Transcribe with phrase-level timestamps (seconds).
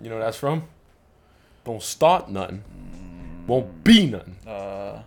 [0.00, 0.64] You know what that's from?
[1.64, 2.62] Don't start nothing.
[3.46, 4.36] Won't be nothing.
[4.46, 5.02] Uh,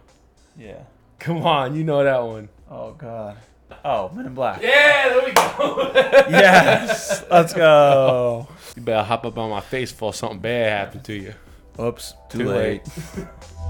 [0.57, 0.79] yeah.
[1.19, 2.49] Come on, you know that one.
[2.69, 3.37] Oh God.
[3.85, 4.61] Oh, Men in Black.
[4.61, 5.91] Yeah, there we go.
[6.29, 7.23] Yes.
[7.31, 8.47] Let's go.
[8.75, 11.33] you better hop up on my face before something bad happened to you.
[11.79, 12.13] Oops.
[12.29, 12.81] Too, Too late.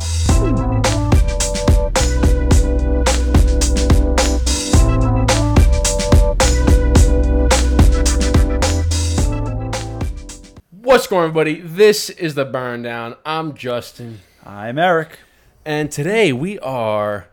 [10.91, 11.61] What's going on, everybody?
[11.61, 13.15] This is the Burn Down.
[13.25, 14.19] I'm Justin.
[14.45, 15.19] I'm Eric.
[15.63, 17.29] And today we are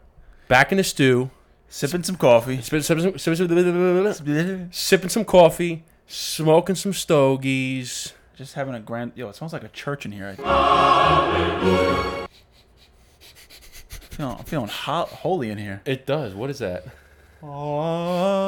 [0.46, 1.32] back in the stew.
[1.68, 2.60] Sipping some coffee.
[2.62, 8.12] Sipping, sipping, sipping, sipping some coffee, smoking some stogies.
[8.37, 9.10] Just having a grand.
[9.16, 10.37] Yo, it smells like a church in here.
[10.45, 12.30] I think.
[14.12, 15.82] Feeling, I'm feeling hot, holy in here.
[15.84, 16.32] It does.
[16.32, 16.84] What is that?
[17.43, 18.43] Oh.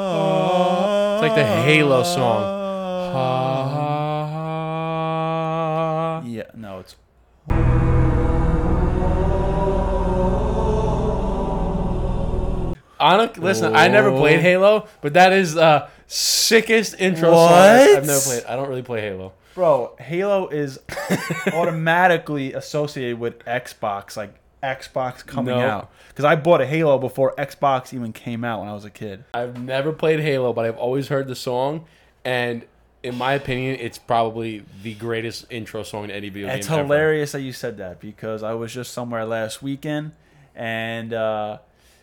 [1.15, 2.61] It's like the Halo song.
[6.25, 6.95] Yeah, no, it's
[12.99, 13.75] I don't listen.
[13.75, 14.41] I never played.
[14.41, 17.97] Halo, but that is the sickest intro song What?
[17.97, 18.43] I've never played.
[18.45, 19.33] I don't really play Halo.
[19.55, 19.95] bro.
[19.99, 20.77] Halo is
[21.53, 25.61] automatically associated with Xbox, like Xbox coming No.
[25.61, 25.91] out.
[26.09, 29.23] Because I bought a Halo before Xbox even came out when I was a kid.
[29.33, 31.85] I've never played Halo, but I've always heard the song,
[32.23, 32.65] and
[33.03, 36.79] in my opinion, it's probably the greatest intro song in any video It's game.
[36.79, 40.11] It's hilarious that you said that because I was just somewhere last weekend
[40.55, 41.59] and uh,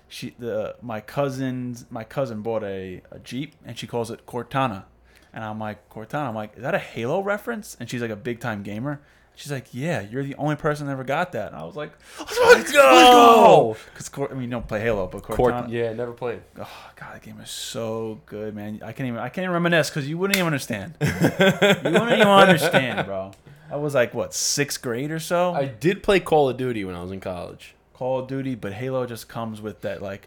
[0.09, 4.85] she the my cousin's my cousin bought a, a Jeep and she calls it Cortana.
[5.33, 7.77] And I'm like, Cortana, I'm like, is that a Halo reference?
[7.79, 9.01] And she's like a big time gamer.
[9.39, 11.53] She's like, yeah, you're the only person that ever got that.
[11.53, 13.77] And I was like, let's go!
[13.94, 15.36] Because I mean, you don't play Halo, but Cortana.
[15.36, 16.41] Court, yeah, never played.
[16.58, 18.81] Oh god, that game is so good, man.
[18.83, 20.94] I can't even I can't even reminisce because you wouldn't even understand.
[21.00, 23.31] you wouldn't even understand, bro.
[23.70, 25.55] I was like what sixth grade or so.
[25.55, 27.77] I did play Call of Duty when I was in college.
[27.94, 30.27] Call of Duty, but Halo just comes with that like,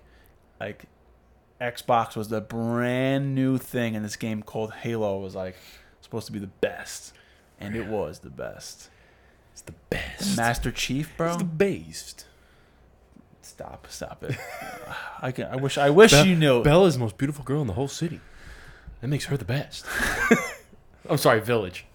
[0.57, 0.85] like,
[1.59, 5.57] Xbox was the brand new thing, and this game called Halo was like
[5.99, 7.11] supposed to be the best,
[7.59, 8.89] and it was the best.
[9.51, 10.37] It's the best.
[10.37, 11.29] Master Chief, bro.
[11.29, 12.25] It's the best.
[13.41, 14.37] Stop, stop it.
[15.21, 15.45] I can.
[15.47, 15.77] I wish.
[15.77, 16.63] I wish Be- you knew.
[16.63, 18.19] Bella is the most beautiful girl in the whole city.
[19.01, 19.85] That makes her the best.
[21.09, 21.85] I'm sorry, Village.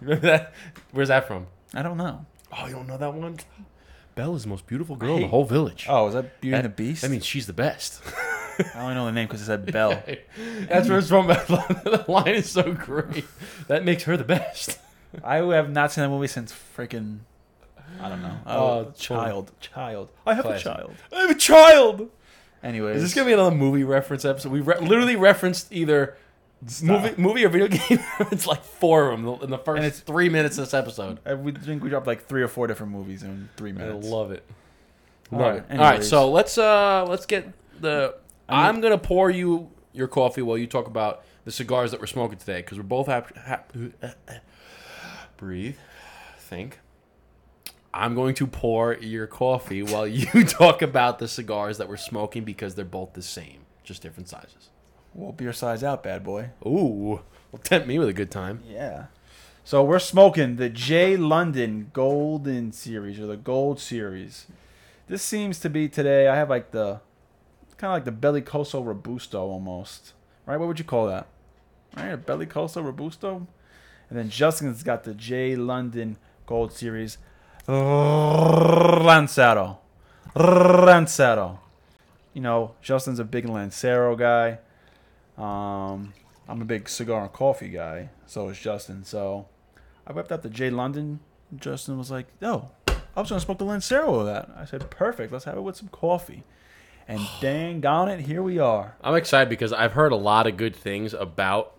[0.00, 0.52] Remember that?
[0.92, 1.46] Where's that from?
[1.74, 2.26] I don't know.
[2.56, 3.38] Oh, you don't know that one?
[4.14, 5.86] Belle is the most beautiful girl in the whole village.
[5.88, 7.02] Oh, is that Beauty and the That- Beast?
[7.02, 8.02] That means she's the best.
[8.74, 10.02] I only know the name because it said Belle.
[10.68, 11.26] That's where it's from.
[11.26, 13.24] the line is so great.
[13.68, 14.78] That makes her the best.
[15.24, 17.18] I have not seen that movie since freaking.
[18.00, 18.38] I don't know.
[18.46, 20.10] Oh, Oh, child, child.
[20.26, 20.66] I have Classic.
[20.66, 20.94] a child.
[21.12, 22.10] I have a child.
[22.62, 24.50] Anyways, Is this gonna be another movie reference episode?
[24.52, 26.16] We re- literally referenced either
[26.82, 28.00] movie, movie or video game.
[28.32, 31.20] it's like four of them in the first And it's- three minutes of this episode.
[31.24, 34.06] I we think we dropped like three or four different movies in three I minutes.
[34.08, 34.44] love it.
[35.32, 35.70] All Love right, it.
[35.72, 36.08] All right, anyways.
[36.08, 38.16] so let's uh let's get the.
[38.48, 42.06] I I'm gonna pour you your coffee while you talk about the cigars that we're
[42.06, 43.72] smoking today because we're both hap
[45.36, 45.76] breathe,
[46.38, 46.80] think.
[47.92, 52.44] I'm going to pour your coffee while you talk about the cigars that we're smoking
[52.44, 54.70] because they're both the same, just different sizes.
[55.14, 56.50] We'll beer size out, bad boy.
[56.66, 58.62] Ooh, will tempt me with a good time.
[58.68, 59.06] Yeah.
[59.64, 64.46] So we're smoking the J London Golden Series or the Gold Series.
[65.08, 66.28] This seems to be today.
[66.28, 67.00] I have like the
[67.78, 70.12] kind of like the Bellicoso Robusto almost.
[70.44, 70.58] Right?
[70.58, 71.26] What would you call that?
[71.96, 72.12] Right?
[72.12, 73.46] A Bellicoso Robusto.
[74.08, 77.18] And then Justin's got the J London Gold Series
[77.66, 79.80] Lancero.
[80.34, 81.60] Lancero.
[82.32, 84.58] You know, Justin's a big Lancero guy.
[85.36, 86.14] Um,
[86.48, 88.10] I'm a big cigar and coffee guy.
[88.26, 89.04] So is Justin.
[89.04, 89.46] So
[90.06, 91.20] I whipped out the J London.
[91.56, 95.32] Justin was like, "Yo, I was gonna smoke the Lancero with that." I said, "Perfect.
[95.32, 96.44] Let's have it with some coffee."
[97.08, 98.96] And dang on it, here we are.
[99.02, 101.72] I'm excited because I've heard a lot of good things about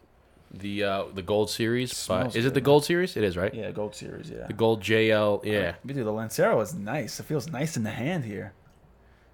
[0.51, 1.91] the uh, the Gold Series.
[1.91, 2.61] Is it the.
[2.61, 3.17] Gold Series?
[3.17, 3.53] It is, right?
[3.53, 4.29] Yeah, Gold Series.
[4.29, 4.47] Yeah.
[4.47, 5.43] The Gold JL.
[5.45, 5.75] Yeah.
[5.85, 7.19] Dude, the Lancero is nice.
[7.19, 8.53] It feels nice in the hand here.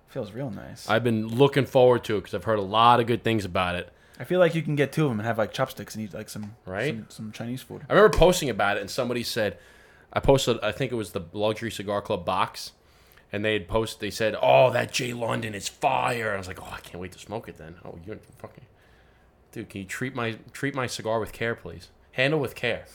[0.07, 0.89] feels real nice.
[0.89, 3.75] I've been looking forward to it because I've heard a lot of good things about
[3.75, 3.91] it.
[4.19, 6.13] I feel like you can get two of them and have like chopsticks and eat
[6.13, 6.93] like some Right?
[6.93, 7.81] some, some Chinese food.
[7.89, 9.57] I remember posting about it, and somebody said,
[10.11, 12.73] I posted, I think it was the Luxury Cigar Club box,
[13.31, 16.61] and they had posted, they said, "Oh, that J London is fire." I was like,
[16.61, 18.63] "Oh, I can't wait to smoke it then." Oh, you're fucking,
[19.53, 19.69] dude.
[19.69, 21.87] Can you treat my treat my cigar with care, please?
[22.13, 22.85] Handle with care.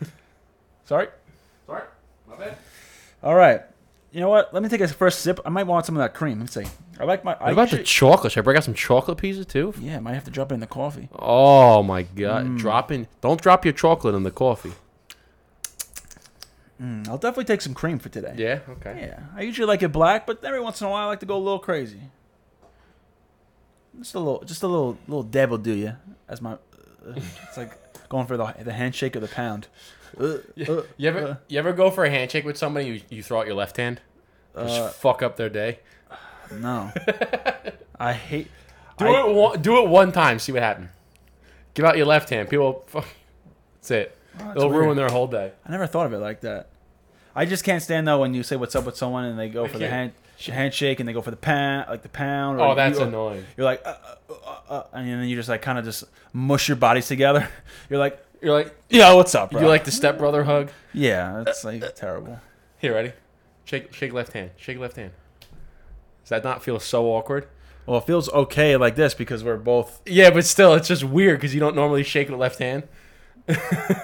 [0.84, 1.08] Sorry.
[1.66, 1.82] Sorry,
[2.28, 2.56] my bad.
[3.22, 3.62] All right.
[4.12, 4.52] You know what?
[4.54, 5.40] Let me take a first sip.
[5.44, 6.38] I might want some of that cream.
[6.38, 6.70] Let me see.
[6.98, 7.34] I like my.
[7.34, 8.32] I What about the usually- chocolate?
[8.32, 9.74] Should I break out some chocolate pieces too?
[9.78, 11.08] yeah, I might have to drop it in the coffee.
[11.18, 12.46] Oh my god!
[12.46, 12.58] Mm.
[12.58, 14.72] Dropping, don't drop your chocolate in the coffee.
[16.82, 18.34] Mm, I'll definitely take some cream for today.
[18.36, 18.60] Yeah.
[18.68, 19.06] Okay.
[19.08, 21.26] Yeah, I usually like it black, but every once in a while I like to
[21.26, 22.00] go a little crazy.
[23.98, 25.92] Just a little, just a little, little dab will do you.
[26.28, 26.56] As my, uh,
[27.16, 29.68] it's like going for the the handshake of the pound.
[30.18, 30.24] Uh,
[30.66, 33.40] uh, You ever uh, you ever go for a handshake with somebody you, you throw
[33.40, 34.00] out your left hand?
[34.56, 35.80] Just Uh, fuck up their day.
[36.50, 36.90] no,
[38.00, 38.48] I hate.
[38.96, 40.88] Do I- it one, do it one time, see what happens.
[41.74, 42.48] Give out your left hand.
[42.48, 43.06] People fuck
[43.74, 44.18] That's it.
[44.40, 44.84] Oh, It'll weird.
[44.84, 45.52] ruin their whole day.
[45.66, 46.68] I never thought of it like that.
[47.34, 49.64] I just can't stand though when you say what's up with someone and they go
[49.64, 49.92] I for the can't.
[49.92, 52.60] hand the handshake and they go for the pound like the pound.
[52.60, 53.44] or Oh, that's you- annoying.
[53.56, 53.94] You're like, uh,
[54.30, 57.48] uh, uh, uh, and then you just like kind of just mush your bodies together.
[57.90, 59.60] You're like, You're like yeah, what's up, bro?
[59.62, 60.70] you like the stepbrother hug?
[60.92, 62.38] yeah, it's like terrible.
[62.78, 63.12] Here, ready?
[63.64, 64.50] Shake shake left hand.
[64.56, 65.12] Shake left hand.
[66.22, 67.48] Does that not feel so awkward?
[67.86, 70.00] Well, it feels okay like this because we're both.
[70.06, 72.82] Yeah, but still, it's just weird because you don't normally shake with left hand.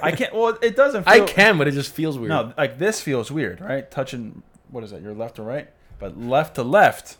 [0.02, 0.32] I can't.
[0.32, 1.02] Well, it doesn't.
[1.05, 2.29] Feel, I can, but it just feels weird.
[2.29, 3.90] No, like this feels weird, right?
[3.90, 5.02] Touching what is that?
[5.02, 5.69] Your left or right?
[6.02, 7.16] But left to left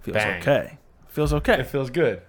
[0.00, 0.40] feels Bang.
[0.40, 0.78] okay.
[1.08, 1.60] Feels okay.
[1.60, 2.22] it feels good.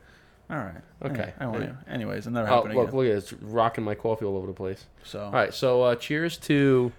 [0.49, 0.81] All right.
[1.05, 1.31] Okay.
[1.39, 2.97] Anyway, anyways, it never Oh, happened look, again.
[2.97, 3.17] look at it.
[3.17, 4.85] It's rocking my coffee all over the place.
[5.03, 6.91] So, All right, so uh, cheers to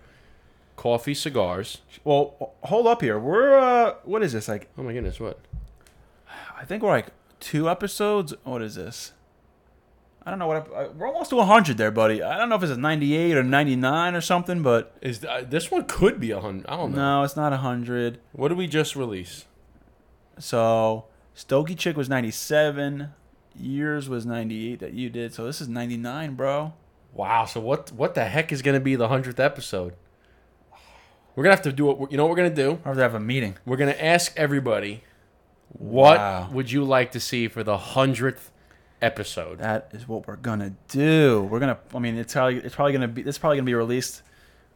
[0.77, 1.83] coffee, cigars.
[2.05, 3.19] well, hold up here.
[3.19, 4.49] We're uh, what is this?
[4.49, 5.39] Like, Oh my goodness, what?
[6.59, 8.33] I think we're like two episodes.
[8.45, 9.13] What is this?
[10.25, 10.69] I don't know what.
[10.75, 12.23] uh, We're almost to 100 there, buddy.
[12.23, 15.71] I don't know if it's a 98 or 99 or something, but Is uh, this
[15.71, 16.67] one could be a hundred?
[16.67, 17.19] I don't know.
[17.21, 18.19] no, it's not 100.
[18.33, 19.47] What did we just release?
[20.39, 23.11] So Stogie Chick was 97.
[23.59, 25.35] Yours was 98 that you did.
[25.35, 26.75] So this is 99, bro.
[27.13, 27.45] Wow.
[27.47, 27.91] So what?
[27.93, 29.95] What the heck is going to be the hundredth episode?
[31.35, 32.25] We're gonna have to do what you know.
[32.25, 32.81] What we're gonna do.
[32.85, 33.57] I have to have a meeting.
[33.65, 35.05] We're gonna ask everybody,
[35.69, 36.49] what Wow.
[36.53, 38.50] would you like to see for the hundredth
[39.03, 39.59] episode?
[39.59, 41.43] That is what we're gonna do.
[41.51, 41.79] We're gonna.
[41.95, 43.23] I mean, it's probably it's probably gonna be.
[43.23, 44.23] This is probably gonna be released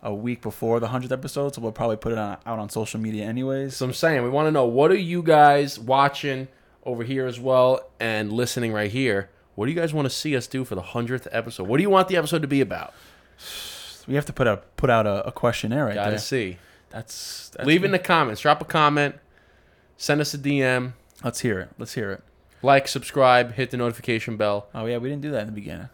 [0.02, 3.00] a week before the hundredth episode, so we'll probably put it on, out on social
[3.00, 3.76] media anyways.
[3.76, 6.48] So I'm saying we want to know what are you guys watching
[6.84, 9.30] over here as well and listening right here.
[9.54, 11.68] What do you guys want to see us do for the hundredth episode?
[11.68, 12.92] What do you want the episode to be about?
[14.06, 16.18] we have to put a put out a, a questionnaire right Gotta there.
[16.18, 16.58] see.
[16.90, 18.40] That's, that's Leave in the comments.
[18.42, 19.16] Drop a comment.
[19.96, 20.92] Send us a DM.
[21.24, 21.70] Let's hear it.
[21.78, 22.22] Let's hear it.
[22.64, 24.68] Like, subscribe, hit the notification bell.
[24.74, 25.90] Oh yeah, we didn't do that in the beginning.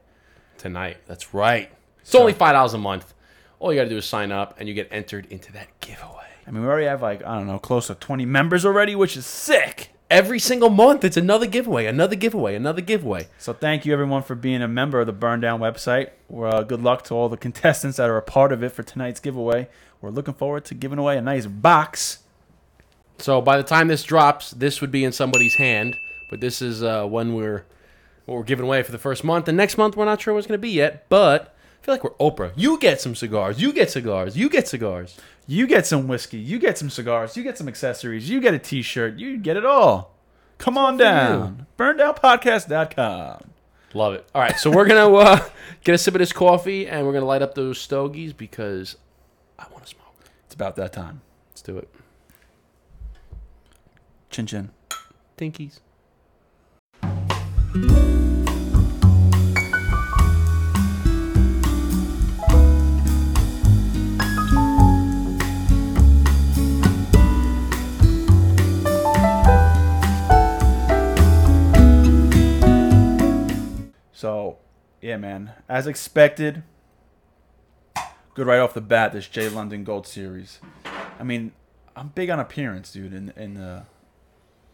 [0.61, 0.99] Tonight.
[1.07, 1.71] That's right.
[2.03, 3.15] It's So- only $5 a month.
[3.59, 6.27] All you got to do is sign up and you get entered into that giveaway.
[6.47, 9.17] I mean, we already have like I don't know, close to 20 members already, which
[9.17, 9.91] is sick.
[10.11, 13.29] Every single month, it's another giveaway, another giveaway, another giveaway.
[13.39, 16.11] So thank you everyone for being a member of the Burn Down website.
[16.29, 18.83] Well, uh, good luck to all the contestants that are a part of it for
[18.83, 19.69] tonight's giveaway.
[20.01, 22.19] We're looking forward to giving away a nice box.
[23.19, 25.95] So by the time this drops, this would be in somebody's hand.
[26.31, 27.65] But this is uh, when we're
[28.27, 29.49] what we're giving away for the first month.
[29.49, 31.09] And next month, we're not sure what it's going to be yet.
[31.09, 32.53] But I feel like we're Oprah.
[32.57, 33.61] You get some cigars.
[33.61, 34.37] You get cigars.
[34.37, 35.19] You get cigars.
[35.51, 38.59] You get some whiskey, you get some cigars, you get some accessories, you get a
[38.61, 40.15] t-shirt, you get it all.
[40.59, 41.67] Come on down.
[41.77, 43.51] Burndownpodcast.com.
[43.93, 44.29] Love it.
[44.33, 45.41] All right, so we're gonna uh,
[45.83, 48.97] get a sip of this coffee, and we're gonna light up those stogies because
[49.59, 50.15] I want to smoke.
[50.45, 51.21] It's about that time.
[51.51, 51.89] Let's do it.
[54.31, 54.71] Chin chin.
[55.37, 55.81] Tinkies.
[57.73, 57.83] So,
[75.01, 75.53] yeah, man.
[75.69, 76.65] As expected,
[78.35, 79.13] good right off the bat.
[79.13, 80.59] This J London Gold Series.
[81.21, 81.53] I mean,
[81.95, 83.15] I'm big on appearance, dude.
[83.15, 83.85] In and the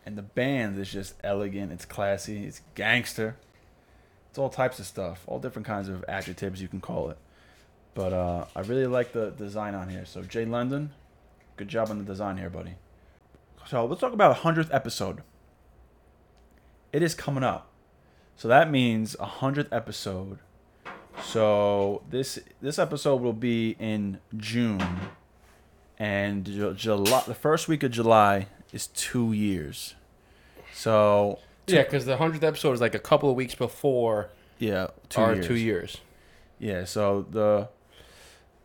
[0.07, 1.73] and the band is just elegant.
[1.73, 2.45] It's classy.
[2.45, 3.37] It's gangster.
[4.31, 5.25] It's all types of stuff.
[5.27, 7.19] All different kinds of adjectives you can call it.
[7.95, 10.05] But uh, I really like the design on here.
[10.07, 10.93] So J London,
[11.57, 12.75] good job on the design here, buddy.
[13.67, 15.23] So let's talk about a hundredth episode.
[16.93, 17.69] It is coming up.
[18.37, 20.39] So that means a hundredth episode.
[21.25, 24.83] So this this episode will be in June,
[25.99, 26.45] and
[26.77, 27.23] July.
[27.27, 29.95] The first week of July is two years.
[30.73, 34.29] So Yeah, because the hundredth episode is like a couple of weeks before
[34.59, 35.47] yeah, two our years.
[35.47, 35.97] two years.
[36.61, 36.85] Yeah.
[36.85, 37.69] So the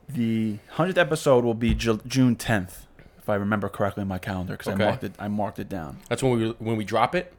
[0.09, 2.85] the hundredth episode will be Ju- June tenth
[3.17, 4.83] if I remember correctly in my calendar, because Okay.
[4.83, 5.13] I marked it.
[5.19, 5.97] I marked it down.
[6.09, 7.33] That's when we when we drop it.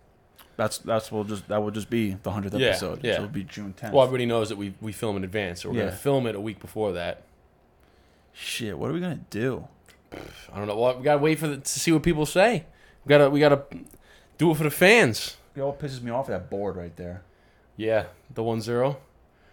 [0.56, 3.00] That's that's will just that will just be the hundredth Yeah, episode.
[3.04, 3.12] yeah.
[3.16, 3.92] So it'll be June tenth.
[3.94, 5.84] Well, everybody knows that we we film in advance, so we're Yeah.
[5.86, 7.22] gonna film it a week before that.
[8.32, 9.68] Shit, what are we gonna do?
[10.52, 10.76] I don't know.
[10.78, 12.64] Well, we gotta wait for the, to see what people say.
[13.04, 13.62] We gotta we gotta
[14.38, 15.36] do it for the fans.
[15.56, 17.22] It all pisses me off that board right there.
[17.76, 18.98] Yeah, the one zero.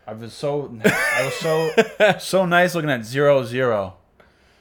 [0.07, 3.95] I was so I was so so nice looking at zero zero,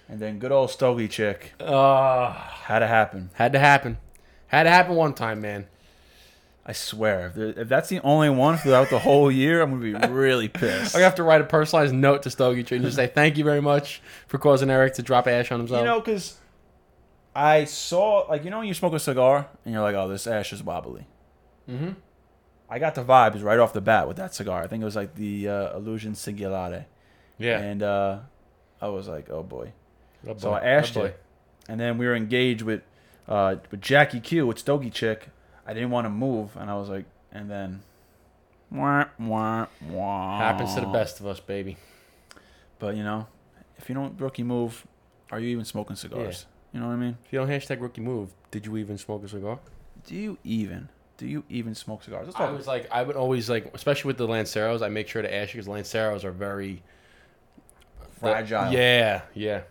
[0.09, 3.31] and then good old Stogie chick Uh, had to happen.
[3.35, 3.99] had to happen.
[4.49, 5.67] Had to happen one time, man.
[6.69, 9.99] I swear, if, there, if that's the only one throughout the whole year, I'm gonna
[10.01, 10.95] be really pissed.
[10.95, 13.45] I have to write a personalized note to Stogie Tree and just say thank you
[13.45, 15.81] very much for causing Eric to drop ash on himself.
[15.81, 16.37] You know, because
[17.35, 20.27] I saw, like, you know, when you smoke a cigar and you're like, oh, this
[20.27, 21.07] ash is wobbly.
[21.69, 21.93] mm-hmm.
[22.71, 24.63] I got the vibes right off the bat with that cigar.
[24.63, 26.85] I think it was like the uh, Illusione Singulare.
[27.39, 27.61] Yeah.
[27.61, 28.19] And uh,
[28.83, 29.73] I was like, oh boy.
[30.27, 30.39] Oh, boy.
[30.39, 30.53] So.
[30.53, 31.19] I ashed Oh, it.
[31.67, 32.83] And then we were engaged with
[33.27, 35.31] uh, with Jackie Q, with Stogie Chick.
[35.69, 36.57] I didn't want to move.
[36.57, 37.83] And I was like, and then.
[38.71, 40.39] Wah, wah, wah.
[40.39, 41.77] Happens to the best of us, baby.
[42.79, 43.29] But, you know,
[43.77, 44.87] if you don't rookie move,
[45.31, 46.47] are you even smoking cigars?
[46.73, 47.17] You know what I mean?
[47.25, 49.61] If you don't hashtag rookie move, did you even smoke a cigar?
[50.07, 50.89] Do you even?
[51.17, 52.27] Do you even smoke cigars?
[52.27, 52.57] Let's I talk.
[52.57, 55.53] was like, I would always like, especially with the Lanceros, I make sure to ash
[55.53, 56.83] because Lanceros are very
[58.19, 58.73] Fragile.
[58.73, 59.63] Yeah, yeah.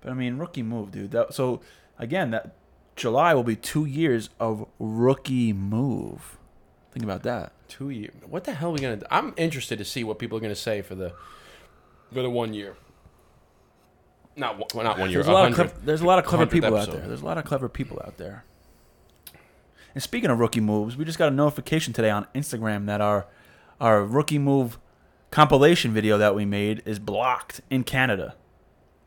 [0.00, 1.10] But I mean, rookie move, dude.
[1.12, 1.60] That, so
[1.98, 2.54] again, that
[2.96, 6.38] July will be two years of rookie move.
[6.92, 7.52] Think about that.
[7.68, 8.14] Two years.
[8.26, 8.96] What the hell are we gonna?
[8.96, 9.06] do?
[9.10, 11.12] I'm interested to see what people are gonna say for the
[12.12, 12.76] for the one year.
[14.34, 15.18] Not one, well, not one year.
[15.18, 15.70] There's a, lot of 100.
[15.70, 17.06] clever, there's a lot of clever 100th people out there.
[17.06, 18.44] There's a lot of clever people out there.
[19.94, 23.26] And speaking of rookie moves, we just got a notification today on Instagram that our
[23.80, 24.78] our rookie move
[25.30, 28.34] compilation video that we made is blocked in Canada.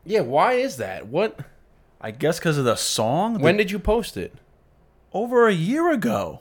[0.04, 1.06] Yeah, why is that?
[1.06, 1.40] What?
[2.00, 3.40] I guess because of the song.
[3.40, 4.34] When the, did you post it?
[5.12, 6.40] Over a year ago.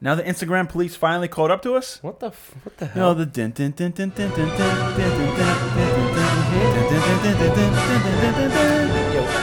[0.00, 2.02] Now the Instagram police finally caught up to us.
[2.02, 3.14] What the f- what the hell?
[3.14, 4.72] No, the din din din din din din din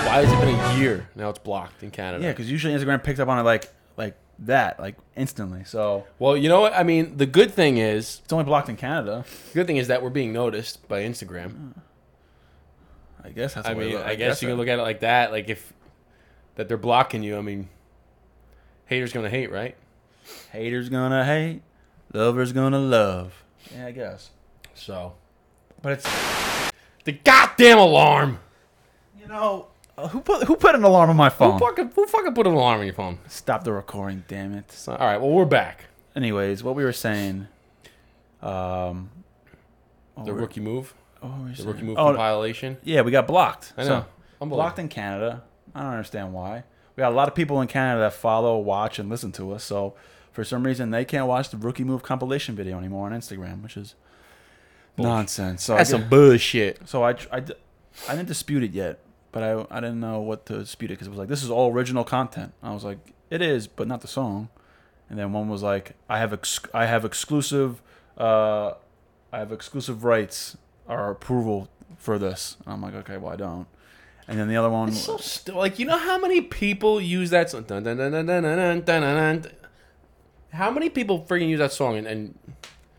[0.09, 1.07] why has it been a year?
[1.15, 2.23] Now it's blocked in Canada.
[2.23, 5.63] Yeah, because usually Instagram picks up on it like like that, like instantly.
[5.63, 7.17] So well, you know what I mean.
[7.17, 9.25] The good thing is it's only blocked in Canada.
[9.53, 11.73] The good thing is that we're being noticed by Instagram.
[13.23, 13.67] I guess that's.
[13.67, 15.31] I mean, look- I guess you can look at it like that.
[15.31, 15.73] Like if
[16.55, 17.37] that they're blocking you.
[17.37, 17.69] I mean,
[18.85, 19.75] haters gonna hate, right?
[20.51, 21.61] Haters gonna hate,
[22.13, 23.43] lovers gonna love.
[23.73, 24.29] Yeah, I guess.
[24.73, 25.13] So
[25.81, 26.71] But it's
[27.03, 28.39] the goddamn alarm.
[29.19, 31.59] you know uh, who put who put an alarm on my Who phone?
[31.59, 33.17] fucking, who fucking put an alarm on your phone?
[33.27, 34.71] Stop the recording, damn it.
[34.71, 35.85] So, all right, well we're back.
[36.15, 37.47] Anyways, what we were saying.
[38.41, 39.09] Um.
[40.25, 42.77] The rookie move, we the rookie move Oh, compilation.
[42.83, 43.73] Yeah, we got blocked.
[43.77, 44.05] I know.
[44.39, 45.43] So, blocked in Canada.
[45.75, 46.63] I don't understand why.
[46.95, 49.63] We got a lot of people in Canada that follow, watch, and listen to us.
[49.63, 49.95] So
[50.31, 53.77] for some reason, they can't watch the Rookie Move compilation video anymore on Instagram, which
[53.77, 53.95] is
[54.95, 55.09] Bullshit.
[55.11, 55.63] nonsense.
[55.63, 56.87] So That's I, some bullshit.
[56.87, 57.37] so I, I,
[58.07, 58.99] I didn't dispute it yet,
[59.31, 61.49] but I, I didn't know what to dispute it because it was like this is
[61.49, 62.53] all original content.
[62.63, 62.97] I was like,
[63.29, 64.49] it is, but not the song.
[65.09, 67.81] And then one was like, I have ex- I have exclusive,
[68.17, 68.73] uh,
[69.31, 70.57] I have exclusive rights
[70.89, 72.57] or approval for this.
[72.65, 73.67] And I'm like, okay, well I don't.
[74.27, 77.29] And then the other one, It's so st- like you know how many people use
[77.29, 77.63] that song?
[77.63, 79.51] Dun, dun, dun, dun, dun, dun, dun, dun, dun.
[80.51, 81.97] How many people freaking use that song?
[81.97, 82.39] And, and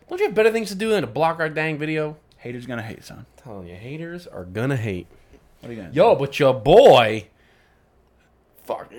[0.09, 2.16] don't you have better things to do than to block our dang video?
[2.40, 3.18] haters gonna hate, son.
[3.18, 5.06] I'm telling you, haters are gonna hate.
[5.61, 5.92] What are you gonna?
[5.92, 7.26] Yo, but your boy,
[8.64, 8.90] fuck,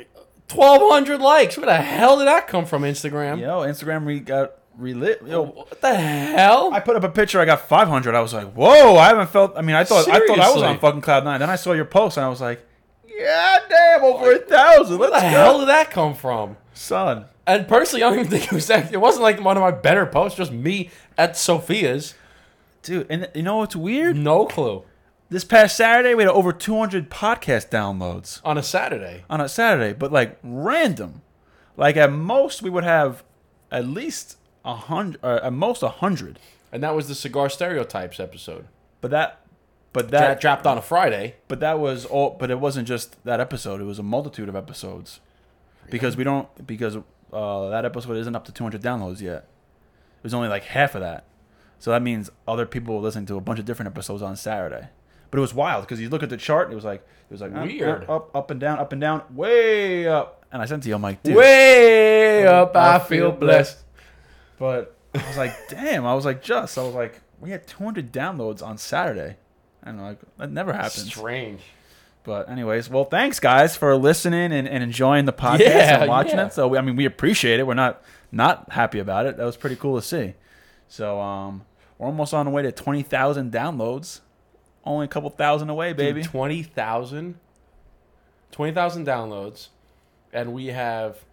[0.48, 1.58] twelve hundred likes.
[1.58, 2.84] Where the hell did that come from?
[2.84, 3.40] Instagram.
[3.40, 5.22] Yo, Instagram we got relit.
[5.26, 6.74] Yo, oh, What the hell?
[6.74, 7.40] I put up a picture.
[7.40, 8.16] I got 500.
[8.16, 8.98] I was like, whoa!
[8.98, 9.54] I haven't felt.
[9.56, 11.40] I mean, I thought I thought I was on fucking cloud nine.
[11.40, 12.66] Then I saw your post and I was like,
[13.08, 14.98] yeah, damn, over a thousand.
[14.98, 16.58] Where the go, hell did that come from?
[16.74, 17.26] son.
[17.48, 18.94] And personally, I don't even think it was that.
[18.94, 20.38] It wasn't like one of my better posts.
[20.38, 22.14] Just me at Sophia's.
[22.84, 24.16] Dude, and you know what's weird?
[24.16, 24.84] No clue.
[25.30, 29.24] This past Saturday, we had over 200 podcast downloads On a Saturday.
[29.30, 31.22] on a Saturday, but like random.
[31.78, 33.24] Like at most, we would have
[33.72, 36.40] at least a hundred, or at most a hundred.
[36.72, 38.68] And that was the cigar stereotypes episode.
[39.02, 39.42] But that,
[39.94, 41.36] but That dropped on a Friday.
[41.48, 42.36] but that was all.
[42.40, 43.82] But it wasn't just that episode.
[43.82, 45.20] It was a multitude of episodes.
[45.90, 46.96] Because we don't, because
[47.34, 49.48] uh, that episode isn't up to 200 downloads yet.
[50.20, 51.26] It was only like half of that.
[51.80, 54.88] So that means other people were listening to a bunch of different episodes on Saturday.
[55.32, 57.32] But it was wild because you look at the chart, and it was like it
[57.34, 58.06] was like up, Weird.
[58.08, 60.46] Uh, up, up and down, up and down, way up.
[60.52, 61.36] And I sent to you, I'm like, dude.
[61.36, 63.80] Way up, I feel blessed.
[64.62, 66.06] But I was like, damn.
[66.06, 66.78] I was like, just.
[66.78, 69.38] I was like, we had 200 downloads on Saturday,
[69.82, 71.08] and like that never happens.
[71.12, 71.62] Strange.
[72.24, 76.38] But anyways, well, thanks guys for listening and, and enjoying the podcast Yeah, and watching
[76.38, 76.46] yeah.
[76.46, 76.54] it.
[76.54, 77.66] So I mean, we appreciate it.
[77.66, 79.38] We're not not happy about it.
[79.38, 80.36] That was pretty cool to see.
[80.88, 81.66] So um,
[81.98, 84.20] we're almost on the way to twenty thousand downloads.
[84.86, 86.22] Only a couple thousand away, baby.
[86.22, 87.36] Dude, 20,000
[88.52, 89.70] 20,000 downloads
[90.34, 91.24] and we have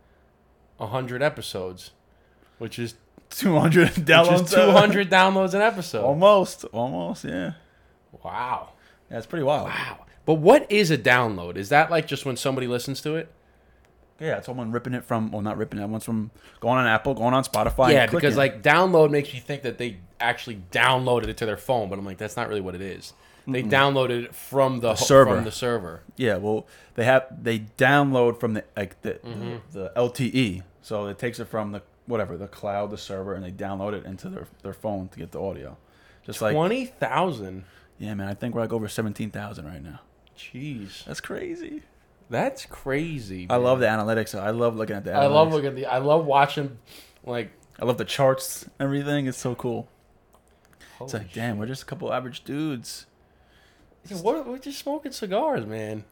[0.76, 1.90] 100 episodes
[2.58, 2.94] which is
[3.30, 4.44] Two hundred which downloads.
[4.46, 6.02] is 200 downloads an episode.
[6.04, 7.52] Almost, almost, yeah.
[8.24, 8.70] Wow.
[9.10, 9.68] Yeah, it's pretty wild.
[9.68, 10.06] Wow.
[10.24, 11.56] But what is a download?
[11.56, 13.30] Is that like just when somebody listens to it?
[14.20, 15.86] Yeah, it's someone ripping it from, well, not ripping it.
[15.88, 17.92] One's from going on Apple, going on Spotify.
[17.92, 21.88] yeah, because like download makes you think that they actually downloaded it to their phone,
[21.88, 23.12] but I'm like that's not really what it is.
[23.46, 25.34] They downloaded it from the, ho- server.
[25.36, 26.02] from the server.
[26.16, 26.66] Yeah, well,
[26.96, 29.56] they have they download from the like the, Mm-hmm.
[29.72, 33.44] the the LTE, so it takes it from the whatever the cloud, the server, and
[33.44, 35.76] they download it into their their phone to get the audio.
[36.26, 37.64] Just like Twenty thousand.
[37.98, 40.00] yeah, man, I think we're like over seventeen thousand right now.
[40.36, 41.82] Jeez, That's crazy.
[42.30, 43.46] that's crazy.
[43.50, 44.38] I love the analytics.
[44.38, 45.10] I love looking at the.
[45.10, 45.16] Analytics.
[45.22, 45.86] I love looking at the.
[45.86, 46.78] I love watching.
[47.24, 47.50] Like,
[47.80, 48.66] I love the charts.
[48.78, 49.88] Everything is so cool.
[51.00, 53.06] It's like, damn, we're just a couple average dudes.
[54.08, 54.18] shit.
[54.18, 56.04] What, we're just smoking cigars, man.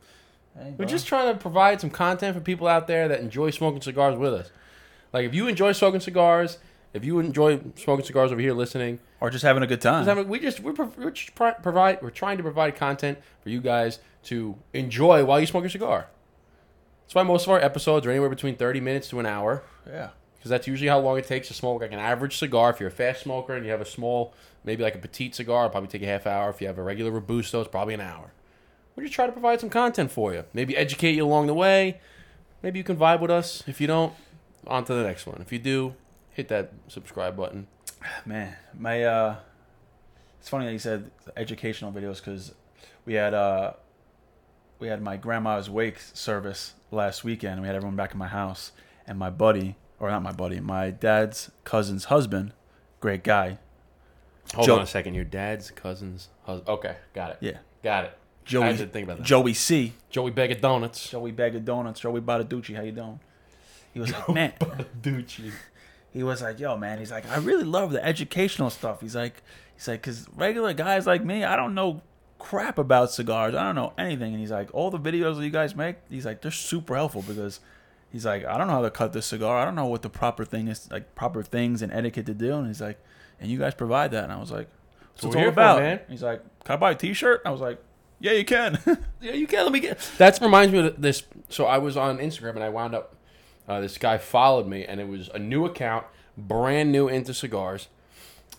[0.78, 4.16] We're just trying to provide some content for people out there that enjoy smoking cigars
[4.16, 4.50] with us.
[5.12, 6.58] Like, if you enjoy smoking cigars,
[6.92, 10.04] if you enjoy smoking cigars over here listening, or just having a good time.
[10.04, 13.60] Having- we just we're, we're just pro- provide we're trying to provide content for you
[13.60, 16.08] guys to enjoy while you smoke your cigar.
[17.04, 20.10] That's why most of our episodes are anywhere between thirty minutes to an hour, yeah.
[20.36, 22.70] because that's usually how long it takes to smoke like an average cigar.
[22.70, 24.34] If you're a fast smoker and you have a small,
[24.64, 26.50] maybe like a petite cigar, it'll probably take a half hour.
[26.50, 28.32] If you have a regular robusto, it's probably an hour.
[28.96, 30.44] We're just trying to provide some content for you.
[30.52, 32.00] Maybe educate you along the way.
[32.62, 33.62] Maybe you can vibe with us.
[33.66, 34.12] If you don't,
[34.66, 35.38] on to the next one.
[35.40, 35.94] If you do,
[36.30, 37.66] hit that subscribe button.
[38.26, 39.36] Man, my uh,
[40.40, 42.54] it's funny that you said educational videos because
[43.04, 43.72] we had uh,
[44.78, 47.60] we had my grandma's wake service last weekend.
[47.60, 48.72] We had everyone back in my house,
[49.06, 52.52] and my buddy, or not my buddy, my dad's cousin's husband,
[53.00, 53.58] great guy,
[54.54, 55.14] Hold Joe- on a second.
[55.14, 56.68] Your dad's cousin's husband.
[56.68, 57.36] Okay, got it.
[57.40, 58.10] yeah, Got it.
[58.10, 59.24] I Joey, didn't think about that.
[59.24, 61.10] Joey C, Joey Bag of Donuts.
[61.10, 63.18] Joey Bag of Donuts, Joey Badaducci, how you doing?
[63.96, 64.52] He was like, man,
[65.00, 65.52] Ducci.
[66.12, 69.00] he was like, yo, man, he's like, I really love the educational stuff.
[69.00, 69.42] He's like,
[69.74, 72.02] he's like, cause regular guys like me, I don't know
[72.38, 73.54] crap about cigars.
[73.54, 74.32] I don't know anything.
[74.32, 77.22] And he's like, all the videos that you guys make, he's like, they're super helpful
[77.22, 77.60] because
[78.12, 79.56] he's like, I don't know how to cut this cigar.
[79.56, 82.52] I don't know what the proper thing is, like proper things and etiquette to do.
[82.56, 82.98] And he's like,
[83.40, 84.24] and you guys provide that.
[84.24, 84.68] And I was like,
[85.14, 85.78] That's what's what it all here for, about?
[85.80, 86.00] man.
[86.10, 87.40] He's like, can I buy a T-shirt?
[87.46, 87.82] I was like,
[88.20, 88.78] yeah, you can.
[89.22, 89.64] Yeah, you can.
[89.64, 89.98] Let me get.
[90.18, 91.22] That reminds me of this.
[91.48, 93.15] So I was on Instagram and I wound up.
[93.68, 97.88] Uh, this guy followed me and it was a new account, brand new into cigars.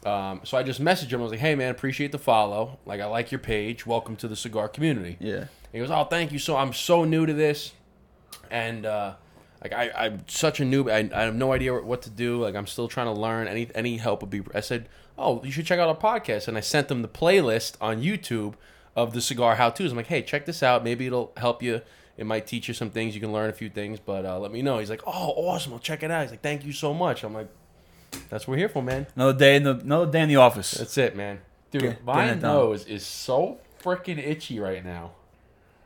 [0.06, 1.20] Um, so I just messaged him.
[1.20, 2.78] I was like, "Hey man, appreciate the follow.
[2.86, 3.86] Like I like your page.
[3.86, 5.46] Welcome to the cigar community." yeah.
[5.72, 6.40] He goes, "Oh, thank you.
[6.40, 7.74] So I'm so new to this,
[8.50, 9.16] and uh,
[9.62, 10.90] like I, I'm such a noob.
[10.92, 12.42] I, I have no idea what to do.
[12.42, 13.48] Like I'm still trying to learn.
[13.48, 16.58] Any any help would be." I said, "Oh, you should check out our podcast." And
[16.58, 18.54] I sent them the playlist on YouTube
[18.96, 19.92] of the cigar how tos.
[19.92, 20.84] I'm like, "Hey, check this out.
[20.84, 21.82] Maybe it'll help you.
[22.18, 23.14] It might teach you some things.
[23.14, 24.00] You can learn a few things.
[24.00, 25.74] But uh, let me know." He's like, "Oh, awesome.
[25.74, 27.50] I'll check it out." He's like, "Thank you so much." I'm like,
[28.30, 30.72] "That's what we're here for, man." Another day in the another day in the office.
[30.72, 31.40] That's it, man.
[31.72, 35.12] Dude, my nose is so freaking itchy right now.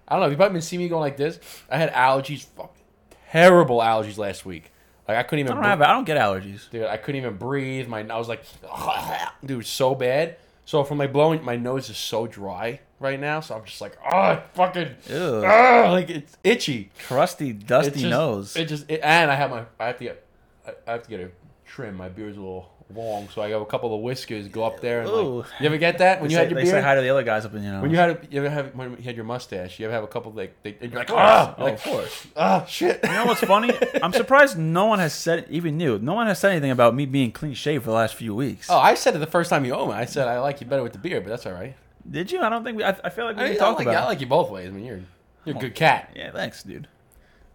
[0.07, 0.25] I don't know.
[0.27, 1.39] If you probably been seeing me going like this,
[1.69, 2.83] I had allergies, fucking
[3.31, 4.71] terrible allergies last week.
[5.07, 5.55] Like I couldn't I even.
[5.55, 6.69] don't have I don't get allergies.
[6.69, 7.87] dude, I couldn't even breathe.
[7.87, 8.43] My I was like,
[9.45, 10.37] dude, so bad.
[10.65, 13.41] So from like blowing, my nose is so dry right now.
[13.41, 15.43] So I'm just like, oh, fucking, Ew.
[15.45, 16.91] ah, like it's itchy.
[17.07, 18.55] Crusty, dusty It's just- nose.
[18.55, 20.25] It just it, and I have my I have to get
[20.65, 21.29] I, I have to get a
[21.65, 21.95] trim.
[21.95, 24.99] My beard's a little long, so I have a couple of whiskers go up there.
[25.01, 25.39] And Ooh.
[25.39, 26.75] like, you ever get that when They you say, had your they beard?
[26.75, 27.81] say hi to the other guys up in you know.
[27.81, 30.03] When you had a, you ever have when you had your mustache, you ever have
[30.03, 32.27] a couple like they, and you're like ah, like of course.
[32.35, 32.99] ah shit.
[33.03, 33.71] You know what's funny?
[34.03, 37.05] I'm surprised no one has said, even you, no one has said anything about me
[37.05, 38.69] being clean shaved for the last few weeks.
[38.69, 39.95] Oh, I said it the first time you owned me.
[39.95, 41.75] I said I like you better with the beard, but that's all right.
[42.09, 42.41] Did you?
[42.41, 42.83] I don't think we.
[42.83, 44.01] I, I feel like we I, I talk like, about.
[44.01, 44.07] I it.
[44.07, 44.67] like you both ways.
[44.67, 45.01] I mean, you're
[45.45, 46.11] you're a good cat.
[46.15, 46.87] Yeah, thanks, dude.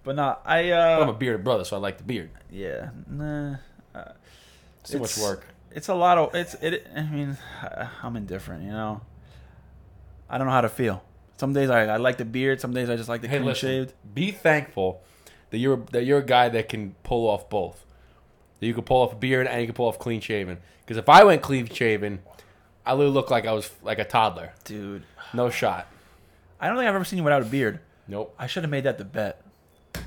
[0.05, 0.73] But no, I.
[0.73, 2.31] I'm a uh bearded brother, so I like the beard.
[2.51, 3.57] Yeah, nah.
[3.95, 4.13] Uh,
[4.81, 5.45] It's too much work.
[5.73, 6.35] it's a lot of.
[6.35, 6.87] It's it.
[6.95, 8.63] I mean, I- I'm indifferent.
[8.65, 9.01] You know.
[10.29, 11.03] I don't know how to feel.
[11.37, 12.61] Some days I, I like the beard.
[12.61, 13.69] Some days I just like the Hey, clean listen.
[13.69, 13.93] shaved.
[14.15, 15.03] Be thankful
[15.51, 17.85] that you're that you're a guy that can pull off both.
[18.61, 20.59] That you can pull off a beard and you can pull off clean shaven.
[20.81, 22.21] Because if I went clean shaven,
[22.87, 24.53] I would look like I was like a toddler.
[24.65, 25.03] Dude,
[25.35, 25.89] No shot.
[26.61, 27.81] I don't think I've ever seen you without a beard.
[28.09, 28.35] Nope.
[28.39, 29.43] I should have made that the bet.
[29.93, 30.01] The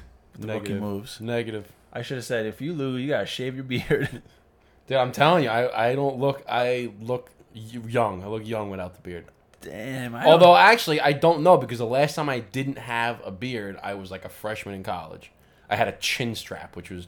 [0.47, 0.81] rookie Negative.
[0.81, 1.19] moves.
[1.21, 1.71] Negative.
[1.91, 4.21] I should have said, if you lose, you gotta shave your beard.
[4.87, 6.43] Dude, I'm telling you, I, I don't look.
[6.49, 8.23] I look y- young.
[8.23, 9.25] I look young without the beard.
[9.61, 10.15] Damn.
[10.15, 13.31] I don't- Although actually, I don't know because the last time I didn't have a
[13.31, 15.31] beard, I was like a freshman in college.
[15.69, 17.07] I had a chin strap, which was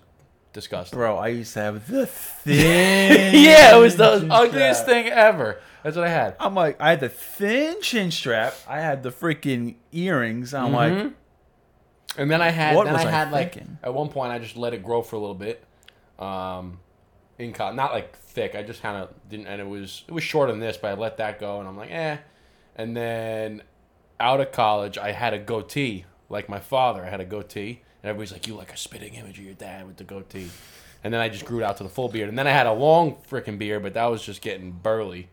[0.54, 0.98] disgusting.
[0.98, 2.06] bro, I used to have the
[2.56, 3.34] thin.
[3.44, 4.86] yeah, it was the ugliest strap.
[5.06, 5.60] thing ever.
[5.84, 6.36] That's what I had.
[6.40, 8.54] I'm like, I had the thin chin strap.
[8.68, 10.54] I had the freaking earrings.
[10.54, 11.14] I'm like, Mhm.
[12.18, 14.40] and then I had, What then was I I had like at one point I
[14.40, 15.64] just let it grow for a little bit.
[16.20, 16.80] Um,
[17.40, 18.54] in college, not like thick.
[18.54, 20.94] I just kind of didn't, and it was it was shorter than this, but I
[20.94, 22.18] let that go, and I'm like, eh.
[22.76, 23.64] And then
[24.20, 27.04] out of college, I had a goatee, like my father.
[27.04, 29.86] I had a goatee, and everybody's like, "You like a spitting image of your dad
[29.88, 30.50] with the goatee."
[31.04, 32.68] And then I just grew it out to the full beard, and then I had
[32.68, 35.30] a long freaking beard, but that was just getting burly.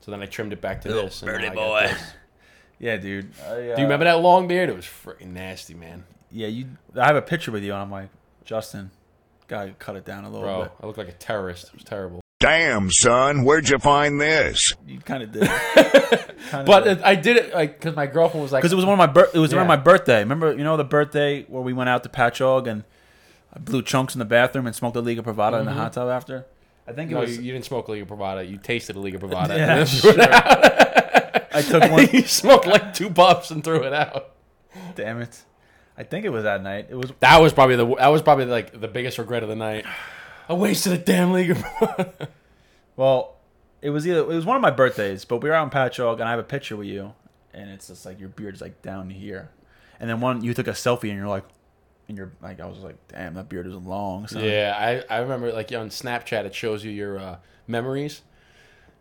[0.00, 1.22] So then I trimmed it back to Little this.
[1.22, 1.80] and burly I got boy.
[1.88, 2.02] this.
[2.78, 3.30] yeah, dude.
[3.42, 4.68] I, uh, Do you remember that long beard?
[4.68, 6.04] It was freaking nasty, man.
[6.30, 6.66] Yeah, you.
[6.94, 8.08] I have a picture with you, and I'm like,
[8.44, 8.90] Justin,
[9.48, 10.72] gotta cut it down a little Bro, bit.
[10.82, 11.68] I look like a terrorist.
[11.68, 12.20] It was terrible.
[12.40, 14.72] Damn, son, where'd you find this?
[14.86, 15.50] You kind of did.
[16.50, 18.94] But it, I did it like because my girlfriend was like, because it was one
[18.94, 19.76] of my bir- it was around Yeah.
[19.76, 20.20] my birthday.
[20.20, 22.84] Remember, you know the birthday where we went out to Patchogue and
[23.52, 25.80] I blew chunks in the bathroom and smoked a Liga Privada in the mm-hmm.
[25.80, 26.46] hot tub after.
[26.86, 27.36] I think it no, was.
[27.36, 28.48] you, you didn't smoke a Liga Privada.
[28.48, 29.48] You tasted a Liga Privada.
[29.58, 30.14] Yeah, and then threw.
[31.52, 32.08] I took one.
[32.12, 34.30] you smoked like two puffs and threw it out.
[34.94, 35.42] damn it!
[35.98, 36.86] I think it was that night.
[36.88, 37.12] It was.
[37.20, 39.84] That was probably the that was probably like the biggest regret of the night.
[40.48, 42.28] I wasted a damn Liga Privada.
[42.96, 43.36] Well,
[43.82, 46.14] it was either it was one of my birthdays, but we were out in Patchogue
[46.14, 47.12] and I have a picture with you,
[47.52, 49.50] and it's just like your beard's like down here,
[50.00, 51.44] and then one you took a selfie and you're like,
[52.08, 54.26] and you're like I was like, damn, that beard is long.
[54.26, 54.74] son." Yeah,
[55.08, 58.22] I, I remember like on Snapchat it shows you your uh, memories.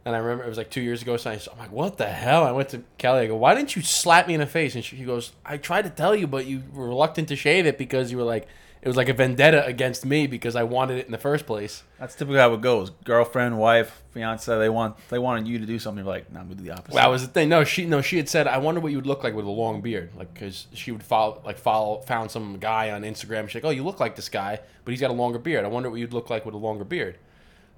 [0.06, 1.18] And I remember it was like two years ago.
[1.18, 2.46] So I, am like, what the hell?
[2.46, 3.24] I went to Kelly.
[3.24, 4.74] I go, why didn't you slap me in the face?
[4.74, 7.66] And she, she goes, I tried to tell you, but you were reluctant to shave
[7.66, 8.48] it because you were like,
[8.82, 11.84] it was like a vendetta against me because I wanted it in the first place.
[12.00, 12.92] That's typically how it goes.
[13.04, 16.06] Girlfriend, wife, fiance, they want they wanted you to do something.
[16.06, 16.96] You're like, nah, I'm gonna do the opposite.
[16.96, 17.50] That was the thing.
[17.50, 19.50] No, she no, she had said, I wonder what you would look like with a
[19.50, 23.48] long beard, like because she would follow like follow found some guy on Instagram.
[23.48, 25.66] She's like, oh, you look like this guy, but he's got a longer beard.
[25.66, 27.18] I wonder what you'd look like with a longer beard.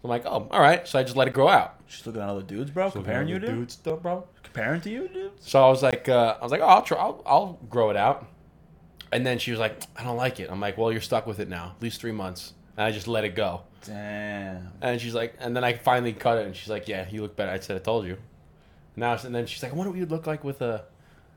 [0.03, 0.87] I'm like, oh, all right.
[0.87, 1.75] So I just let it grow out.
[1.87, 2.89] She's looking at other dudes, bro.
[2.89, 4.25] comparing you, to dudes, stuff, bro.
[4.43, 5.31] Comparing to you, dude.
[5.41, 7.97] So I was like, uh, I was like, oh, I'll try, I'll, I'll grow it
[7.97, 8.25] out.
[9.11, 10.49] And then she was like, I don't like it.
[10.51, 12.53] I'm like, well, you're stuck with it now, at least three months.
[12.77, 13.63] And I just let it go.
[13.85, 14.71] Damn.
[14.81, 17.35] And she's like, and then I finally cut it, and she's like, yeah, you look
[17.35, 17.51] better.
[17.51, 18.17] I said, I told you.
[18.95, 20.83] Now, and then she's like, I wonder what you'd look like with a,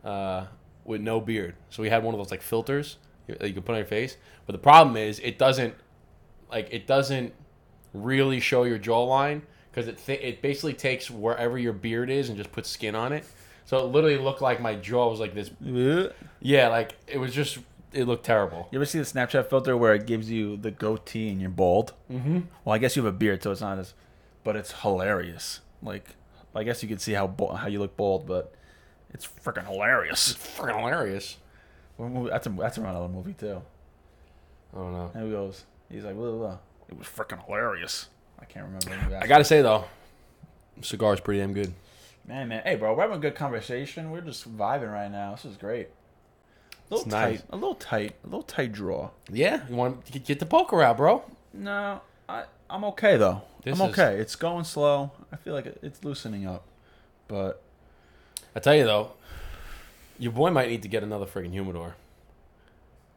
[0.04, 0.46] uh,
[0.84, 1.54] with no beard.
[1.70, 4.16] So we had one of those like filters that you can put on your face.
[4.46, 5.74] But the problem is, it doesn't,
[6.50, 7.32] like, it doesn't
[7.94, 12.36] really show your jawline because it th- it basically takes wherever your beard is and
[12.36, 13.24] just puts skin on it.
[13.64, 15.50] So it literally looked like my jaw was like this.
[16.40, 17.58] Yeah, like it was just
[17.92, 18.68] it looked terrible.
[18.70, 21.92] You ever see the Snapchat filter where it gives you the goatee and you're bald?
[22.10, 22.40] Mm-hmm.
[22.64, 23.94] Well, I guess you have a beard, so it's not as,
[24.44, 25.60] but it's hilarious.
[25.82, 26.16] Like,
[26.54, 28.54] I guess you can see how bald, how you look bald, but
[29.12, 30.34] it's freaking hilarious.
[30.56, 31.36] Freaking hilarious.
[31.98, 33.62] That's a that's another movie too.
[34.74, 35.10] I don't know.
[35.14, 36.58] And he goes, he's like, blah, blah.
[36.88, 38.08] it was freaking hilarious.
[38.40, 39.16] I can't remember.
[39.16, 39.84] I gotta say though,
[40.80, 41.72] cigar's pretty damn good.
[42.26, 44.10] Man, man, hey, bro, we're having a good conversation.
[44.10, 45.32] We're just vibing right now.
[45.32, 45.88] This is great.
[46.90, 47.42] A little It's tight, nice.
[47.50, 49.10] a little tight, a little tight draw.
[49.30, 51.22] Yeah, you want to get the poker out, bro?
[51.52, 53.42] No, I I'm okay though.
[53.64, 54.16] This I'm is- okay.
[54.18, 55.10] It's going slow.
[55.32, 56.64] I feel like it's loosening up,
[57.28, 57.62] but
[58.54, 59.12] I tell you though,
[60.18, 61.96] your boy might need to get another freaking humidor.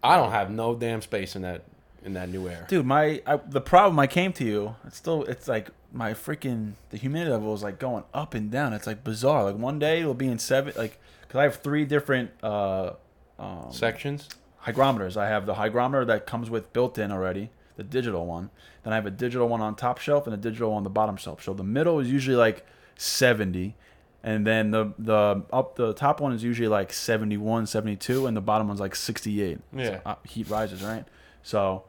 [0.03, 1.63] I don't have no damn space in that
[2.03, 2.65] in that new air.
[2.69, 4.75] dude, my I, the problem I came to you.
[4.87, 8.73] It's still it's like my freaking the humidity level is like going up and down.
[8.73, 9.45] It's like bizarre.
[9.45, 12.91] Like one day it'll be in seven, like because I have three different uh
[13.39, 14.29] um, Sections.
[14.57, 15.17] hygrometers.
[15.17, 18.49] I have the hygrometer that comes with built in already, the digital one.
[18.83, 21.17] Then I have a digital one on top shelf and a digital on the bottom
[21.17, 21.43] shelf.
[21.43, 22.65] So the middle is usually like
[22.97, 23.75] 70
[24.23, 28.41] and then the the up the top one is usually like 71, 72 and the
[28.41, 29.59] bottom one's like 68.
[29.71, 29.85] Yeah.
[29.85, 31.05] So, uh, heat rises, right?
[31.43, 31.83] So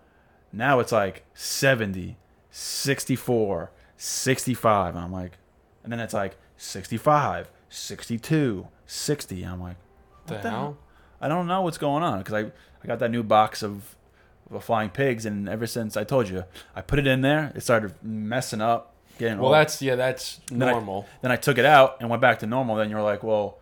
[0.53, 2.17] now it's like 70,
[2.51, 5.39] 64, 65 and I'm like
[5.83, 9.43] and then it's like 65, 62, 60.
[9.45, 9.77] I'm like
[10.27, 10.77] The, the hell?
[11.21, 13.95] I don't know what's going on because I, I got that new box of,
[14.51, 17.63] of flying pigs, and ever since I told you, I put it in there, it
[17.63, 19.55] started messing up, getting Well, old.
[19.55, 21.07] that's yeah, that's Then I- normal.
[21.23, 22.77] Then I took it out and went back to normal.
[22.77, 23.59] Then you're like, well,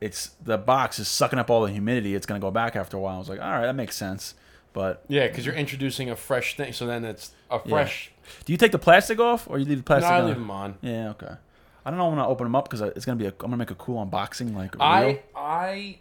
[0.00, 2.14] it's the box is sucking up all the humidity.
[2.14, 3.16] It's gonna go back after a while.
[3.16, 4.34] I was like, all right, that makes sense.
[4.76, 8.10] But Yeah, because you're introducing a fresh thing, so then it's a fresh.
[8.44, 10.26] do you take the plastic off or you leave the No, plastic I on?
[10.26, 10.74] leave them on.
[10.82, 11.34] Yeah, okay.
[11.86, 13.30] I don't know when I open them up because it's gonna be a.
[13.30, 14.82] I'm gonna make a cool unboxing, like real.
[14.84, 15.98] I I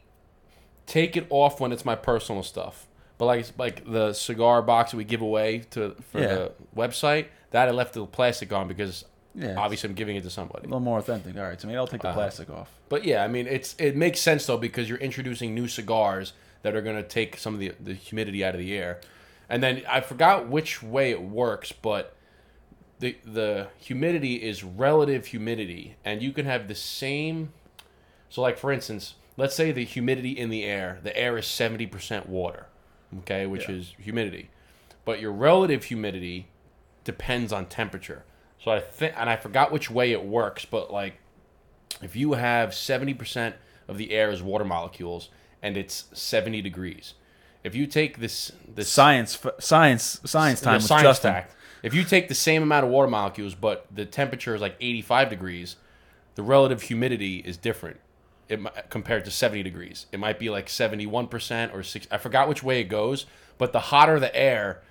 [0.88, 2.85] take it off when it's my personal stuff.
[3.17, 6.27] But like like the cigar box that we give away to for Yeah.
[6.27, 10.29] the website, that I left the plastic on because Yeah, obviously I'm giving it to
[10.29, 10.63] somebody.
[10.65, 11.38] a little more authentic.
[11.38, 12.17] All right, so maybe I'll take the Uh-huh.
[12.19, 12.69] plastic off.
[12.89, 16.33] But yeah, I mean, it's it makes sense though because you're introducing new cigars
[16.65, 18.99] that are going to take some of the the humidity out of the air,
[19.47, 22.15] and then I forgot which way it works, but
[22.97, 27.54] the the humidity is relative humidity, and you can have the same.
[28.30, 31.86] So, like for instance, let's say the humidity in the air, the air is seventy
[31.86, 32.65] percent water,
[33.19, 33.75] okay, which Yeah.
[33.75, 34.49] is humidity,
[35.06, 36.47] but your relative humidity
[37.04, 38.23] depends on temperature.
[38.60, 41.19] So I think, and I forgot which way it works, but like
[42.01, 43.54] if you have 70%
[43.88, 45.30] of the air is water molecules
[45.65, 47.15] and it's 70 degrees.
[47.63, 51.32] If you take this this Science, f- science, science time the with science Justin.
[51.34, 51.56] fact.
[51.82, 55.30] If you take the same amount of water molecules but the temperature is like 85
[55.30, 55.75] degrees
[56.36, 57.97] the relative humidity is different.
[58.47, 58.60] It,
[58.91, 60.06] compared to 70 degrees.
[60.12, 63.25] It might be like 71% or 6 i forgot which way it goes
[63.58, 64.84] but the hotter the air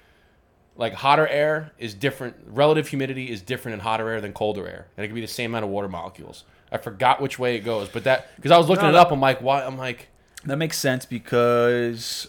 [0.77, 4.89] like hotter air is different relative humidity is different in hotter air than colder air
[4.97, 6.43] and it can be the same amount of water molecules.
[6.73, 9.13] I forgot which way it goes but that because i was looking No, it up
[9.13, 10.09] i'm like why i'm like
[10.47, 12.29] That makes sense because,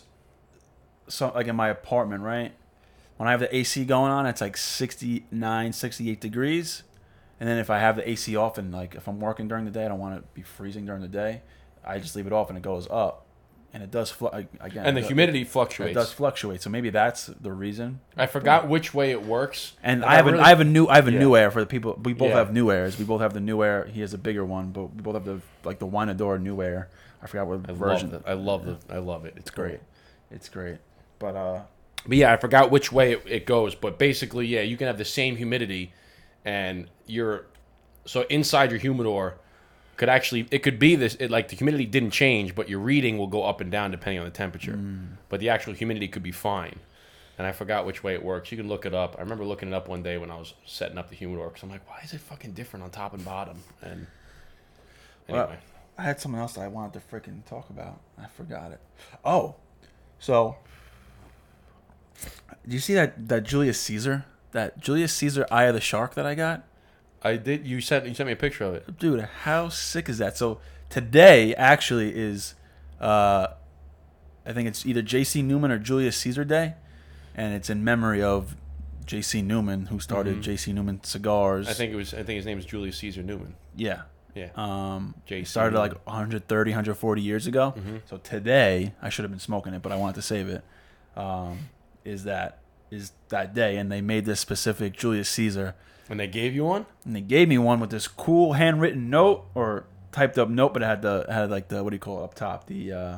[1.08, 2.54] so like in my apartment, right?
[3.18, 6.84] When I have the AC going on, it's like 69, 68 degrees.
[7.40, 9.72] And then if I have the AC off and like if I'm working during the
[9.72, 11.42] day, I don't want to be freezing during the day.
[11.86, 13.26] I just leave it off and it goes up,
[13.74, 14.86] and it does fl- again.
[14.86, 15.92] and the it- humidity fluctuates.
[15.92, 16.62] it does fluctuate.
[16.62, 18.00] So maybe that's the reason.
[18.18, 20.88] i forgot which way it works And I have really- a, I have a new
[20.88, 21.20] I have a Yeah.
[21.20, 22.00] new air for the people.
[22.02, 22.38] We both Yeah.
[22.38, 22.98] have new airs.
[22.98, 23.86] We both have the new air.
[23.86, 26.90] He has a bigger one, but we both have the like the Winador new air.
[27.26, 28.12] I forgot what I version.
[28.12, 28.30] love it.
[28.30, 28.78] I love the.
[28.94, 29.34] I love it.
[29.36, 29.80] It's great.
[30.30, 30.78] It's great.
[31.18, 31.62] But uh,
[32.08, 33.74] But yeah, I forgot which way it, it goes.
[33.74, 35.92] But basically, yeah, you can have the same humidity,
[36.46, 37.48] and you're
[38.06, 39.38] so inside your humidor
[39.98, 43.18] could actually it could be this it, like the humidity didn't change, but your reading
[43.18, 44.80] will go up and down depending on the temperature.
[45.30, 46.80] But the actual humidity could be fine.
[47.38, 48.52] And I forgot which way it works.
[48.52, 49.16] You can look it up.
[49.18, 51.64] I remember looking it up one day when I was setting up the humidor because
[51.64, 53.58] I'm like, why is it fucking different on top and bottom?
[53.82, 54.08] And
[55.28, 55.58] anyway, Well,
[55.98, 58.02] I had something else that I wanted to freaking talk about.
[58.18, 58.80] I forgot it.
[59.24, 59.56] Oh,
[60.20, 60.58] so
[62.68, 66.26] do you see that that Julius Caesar that Julius Caesar Eye of the Shark that
[66.26, 66.64] I got?
[67.22, 67.66] I did.
[67.66, 69.00] You sent you sent me a picture of it.
[69.00, 70.38] Dude, how sick is that?
[70.38, 72.56] So today actually is,
[73.00, 73.48] uh,
[74.46, 75.42] I think it's either J.C.
[75.42, 76.76] Newman or Julius Caesar Day,
[77.36, 78.56] and it's in memory of
[79.06, 79.42] J.C.
[79.42, 80.72] Newman who started J.C.
[80.74, 81.66] Newman Cigars.
[81.66, 81.72] Mm-hmm.
[81.72, 82.14] I think it was.
[82.14, 83.56] I think his name is Julius Caesar Newman.
[83.76, 84.04] yeah.
[84.36, 84.50] Yeah.
[84.56, 85.46] Um, J.C.
[85.50, 87.74] started like 130, 140 years ago.
[87.78, 87.98] Mm-hmm.
[88.06, 90.64] So today, I should have been smoking it, but I wanted to save it.
[91.16, 91.70] Um,
[92.04, 92.60] is that
[92.92, 95.74] is that day, and they made this specific Julius Caesar,
[96.10, 96.86] And they gave you one.
[97.06, 100.82] and they gave me one with this cool handwritten note or typed up note, but
[100.84, 103.18] it had the had like the what do you call it up top the uh,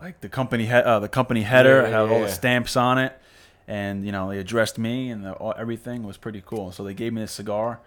[0.00, 2.76] like the company he- uh, the company header Yeah, it had all yeah, the stamps
[2.76, 3.18] on it,
[3.66, 6.70] and you know they addressed me and the, all, everything was pretty cool.
[6.72, 7.80] So they gave me this cigar,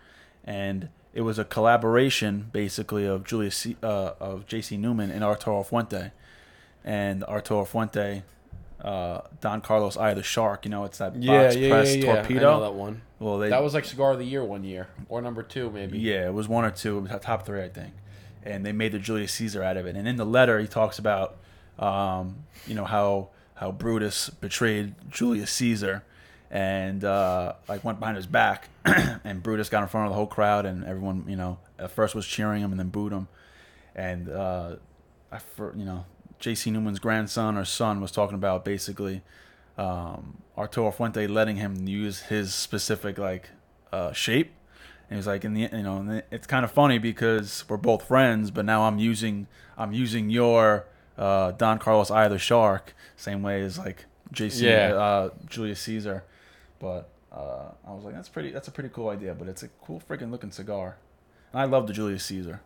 [0.44, 4.78] and it was a collaboration basically of Julius C, uh, of J.C.
[4.78, 6.12] Newman and Arturo Fuente,
[6.84, 8.24] and Arturo Fuente.
[8.84, 12.40] Uh, Don Carlos Eye of the Shark, you know, it's that box press torpedo.
[12.50, 13.04] I know that one.
[13.20, 16.00] Well, they That was like cigar of the year one year, or number two maybe.
[16.00, 16.98] yeah, it was one or two.
[16.98, 17.94] It was top three, I think.
[18.42, 19.96] And they made the Julius Caesar out of it.
[19.96, 21.38] And in the letter, he talks about,
[21.78, 26.04] um, you know, how how Brutus betrayed Julius Caesar,
[26.52, 28.70] and uh, like went behind his back,
[29.24, 32.14] and Brutus got in front of the whole crowd, and everyone, you know, at first
[32.14, 33.28] was cheering him and then booed him,
[33.96, 34.76] and uh,
[35.32, 36.06] I, for, you know,
[36.40, 36.70] J.C.
[36.70, 39.22] Newman's grandson or son was talking about basically
[39.78, 43.50] um, Arturo Fuente letting him use his specific like
[43.94, 44.52] uh, shape.
[45.10, 48.50] And he's like, in the you know, it's kind of funny because we're both friends,
[48.50, 50.86] but now I'm using I'm using your
[51.18, 54.94] uh, Don Carlos Eye of the Shark, same way as like JC Yeah.
[54.96, 56.24] uh, Julius Caesar.
[56.82, 59.68] But uh, I was like, that's pretty that's a pretty cool idea, but it's a
[59.86, 60.98] cool freaking looking cigar.
[61.54, 62.60] And I love the Julius Caesar.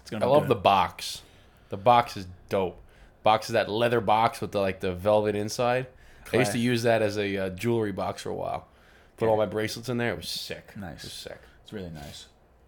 [0.00, 0.50] It's gonna I love good.
[0.50, 1.22] the box.
[1.68, 2.80] The box is dope.
[3.22, 5.88] Box is that leather box with the like the velvet inside.
[6.32, 8.68] I used to use that as a uh, jewelry box for a while.
[9.16, 10.12] Put all my bracelets in there.
[10.12, 10.76] It was sick.
[10.76, 10.98] Nice.
[10.98, 11.38] It was sick.
[11.64, 12.26] It's really nice.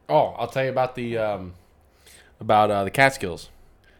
[0.08, 1.54] Oh, I'll tell you about the um,
[2.40, 3.50] about uh, the Catskills.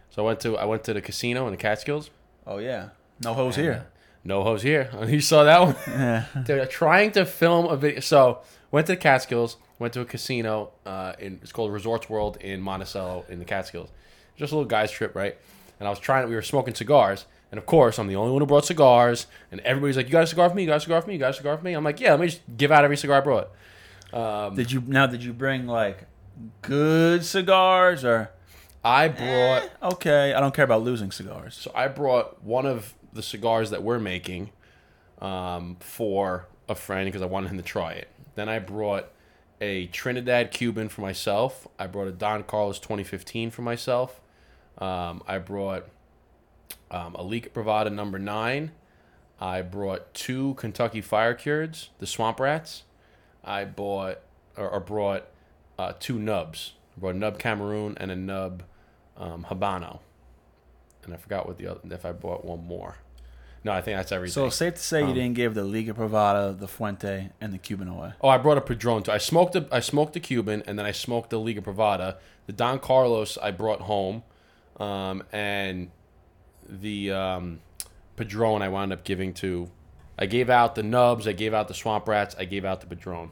[0.09, 2.09] So I went to I went to the casino in the Catskills.
[2.45, 2.89] Oh yeah,
[3.23, 3.87] no hose here.
[4.23, 4.89] No hose here.
[5.07, 5.75] You saw that one?
[5.87, 6.25] Yeah.
[6.35, 7.99] They're trying to film a video.
[7.99, 9.57] So went to the Catskills.
[9.79, 10.71] Went to a casino.
[10.85, 13.89] Uh, in it's called Resorts World in Monticello in the Catskills.
[14.37, 15.37] Just a little guys trip, right?
[15.79, 16.27] And I was trying.
[16.29, 19.27] We were smoking cigars, and of course, I'm the only one who brought cigars.
[19.51, 20.61] And everybody's like, "You got a cigar for me?
[20.61, 21.15] You got a cigar for me?
[21.15, 22.95] You got a cigar for me?" I'm like, "Yeah, let me just give out every
[22.95, 23.49] cigar I brought."
[24.13, 25.07] Um, Did you now?
[25.07, 26.05] Did you bring like
[26.61, 28.31] good cigars or
[28.83, 29.69] I brought.
[29.93, 30.33] okay?
[30.33, 31.55] I don't care about losing cigars.
[31.55, 34.51] So I brought one of the cigars that we're making
[35.21, 38.09] um, for a friend because I wanted him to try it.
[38.35, 39.09] Then I brought
[39.61, 41.67] a Trinidad Cuban for myself.
[41.79, 44.19] I brought a Don Carlos 2015 for myself.
[44.77, 45.87] Um, I brought
[46.91, 48.71] um, a Liga Privada number nine.
[49.39, 52.83] I brought two Kentucky Fire Cureds, the Swamp Rats.
[53.43, 54.19] I bought
[54.57, 55.27] or, or brought
[55.77, 56.73] uh, two nubs.
[56.95, 58.63] I brought a nub Cameroon and a nub
[59.17, 59.99] um, Habano.
[61.05, 62.95] And I forgot what the other if I bought one more.
[63.65, 64.33] No, I think that's everything.
[64.33, 67.57] So safe to say you Um, didn't give the Liga Privada, the Fuente, and the
[67.57, 68.11] Cuban away.
[68.19, 69.11] Oh, I brought a Padron too.
[69.11, 72.17] I smoked the I smoked the Cuban and then I smoked the Liga Privada.
[72.45, 74.23] The Don Carlos I brought home,
[74.77, 75.91] um, and
[76.67, 77.59] the um,
[78.17, 79.69] Padron I wound up giving to.
[80.19, 81.27] I gave out the nubs.
[81.27, 82.35] I gave out the swamp rats.
[82.37, 83.31] I gave out the Padron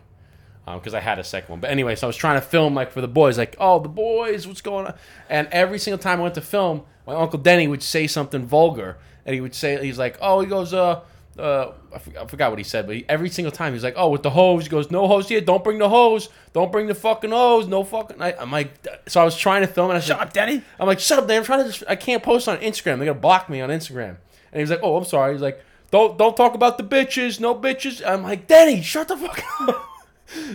[0.65, 1.59] because I had a second one.
[1.59, 3.89] But anyway, so I was trying to film like for the boys, like, oh, the
[3.89, 4.93] boys, what's going on?
[5.29, 8.97] And every single time I went to film, my uncle Denny would say something vulgar,
[9.25, 11.01] and he would say, he's like, oh, he goes, uh.
[11.39, 13.93] Uh, I, for- I forgot what he said, but he, every single time he's like,
[13.95, 15.39] "Oh, with the hose," he goes, "No hose here.
[15.39, 16.27] Don't bring the hose.
[16.51, 17.67] Don't bring the fucking hose.
[17.69, 20.19] No fucking." I, I'm like, so I was trying to film, and I said, Shut
[20.19, 20.61] up, Denny.
[20.77, 21.37] I'm like, shut up, Dan.
[21.37, 22.97] I'm trying to just, I can't post on Instagram.
[22.97, 24.17] They're gonna block me on Instagram.
[24.51, 25.31] And he was like, oh, I'm sorry.
[25.31, 28.05] He's like, don't don't talk about the bitches, no bitches.
[28.05, 29.87] I'm like, Denny, shut the fuck up.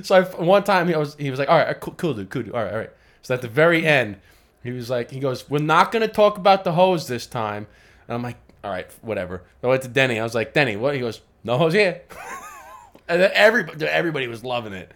[0.03, 2.43] So I, one time he was he was like, all right, cool, cool dude, cool
[2.43, 2.91] dude, all right, all right.
[3.23, 4.17] So at the very end,
[4.63, 7.67] he was like, he goes, we're not gonna talk about the hose this time.
[8.09, 9.43] And I'm like, all right, whatever.
[9.63, 10.19] I went to Denny.
[10.21, 10.95] I was like, Denny, what?
[10.95, 12.03] He goes, no hose here.
[13.09, 14.93] and then everybody everybody was loving it.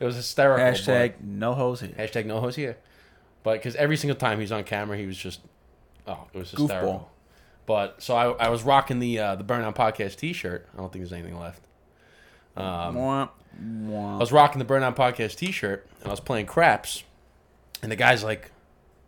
[0.00, 0.64] It was hysterical.
[0.64, 1.90] but- Hashtag no hose here.
[1.98, 2.76] Hashtag no hose here.
[3.42, 5.40] But because every single time he's on camera, he was just,
[6.06, 6.92] oh, it was hysterical.
[6.92, 7.04] Goofball.
[7.66, 10.68] But so I, I was rocking the uh, the Burn Down Podcast T-shirt.
[10.74, 11.62] I don't think there's anything left.
[12.56, 13.28] Um, Mwah,
[14.14, 17.04] I was rocking the Burn Down Podcast T-shirt, and I was playing craps,
[17.82, 18.50] and the guy's like,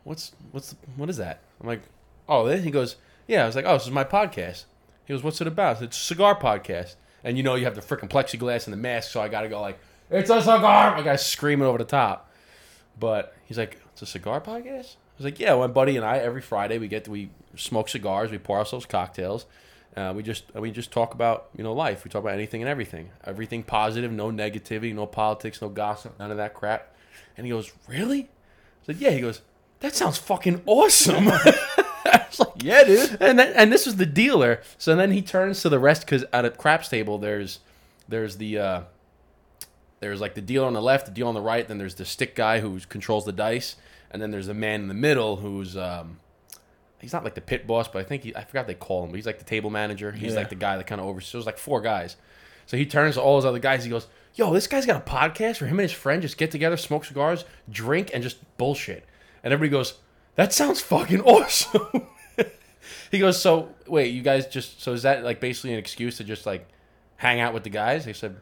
[0.04, 1.82] "What's what's what is that?" I'm like,
[2.28, 4.64] "Oh, this." He goes, "Yeah." I was like, "Oh, this is my podcast."
[5.04, 7.74] He goes, "What's it about?" Said, It's a cigar podcast, and you know you have
[7.74, 9.78] the freaking plexiglass and the mask, so I got to go like,
[10.10, 12.30] "It's a cigar!" I got screaming over the top.
[12.98, 16.18] But he's like, "It's a cigar podcast." I was like, "Yeah." My buddy and I
[16.18, 19.46] every Friday we get to, we smoke cigars, we pour ourselves cocktails.
[19.96, 22.04] Uh, we just we just talk about you know life.
[22.04, 26.30] We talk about anything and everything, everything positive, no negativity, no politics, no gossip, none
[26.30, 26.94] of that crap.
[27.36, 29.40] And he goes, "Really?" I said, "Yeah." He goes,
[29.80, 31.28] "That sounds fucking awesome."
[32.06, 33.16] I was like, Yeah, dude.
[33.20, 34.60] and then, and this was the dealer.
[34.78, 37.60] So then he turns to the rest because at a craps table there's
[38.08, 38.80] there's the uh,
[40.00, 41.66] there's like the dealer on the left, the dealer on the right.
[41.66, 43.76] Then there's the stick guy who controls the dice,
[44.10, 46.18] and then there's the man in the middle who's um,
[47.04, 49.10] he's not like the pit boss, but I think he I forgot they call him.
[49.10, 50.10] But he's like the table manager.
[50.12, 50.38] He's Yeah.
[50.40, 51.32] like the guy that kind of oversees.
[51.32, 52.16] There's like four guys.
[52.66, 53.84] So he turns to all those other guys.
[53.84, 56.50] He goes, "Yo, this guy's got a podcast where him and his friend just get
[56.50, 59.04] together, smoke cigars, drink, and just bullshit."
[59.42, 59.98] And everybody goes,
[60.36, 62.06] "That sounds fucking awesome."
[63.10, 66.24] he goes, "So wait, you guys just so is that like basically an excuse to
[66.24, 66.66] just like
[67.16, 68.36] hang out with the guys?" They said,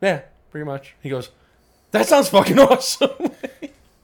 [0.00, 1.30] "Yeah, pretty much." He goes,
[1.90, 3.10] "That sounds fucking awesome."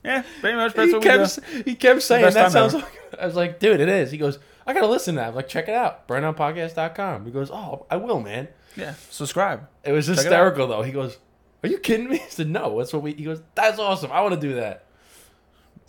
[0.05, 0.75] Yeah, pretty much.
[0.75, 1.19] That's he what we do.
[1.19, 2.75] kept he kept saying that sounds.
[2.75, 2.85] ever.
[2.85, 5.35] Like, I was like, "Dude, it is." He goes, "I gotta listen to that." I'm
[5.35, 9.69] like, "Check it out, burndownpodcast.com." He goes, "Oh, I will, man." Yeah, subscribe.
[9.85, 10.19] It was it out.
[10.19, 10.83] hysterical though.
[10.83, 11.19] He goes,
[11.63, 14.11] "Are you kidding me?" I said, "No, that's what we." He goes, "That's awesome.
[14.11, 14.87] I want to do that."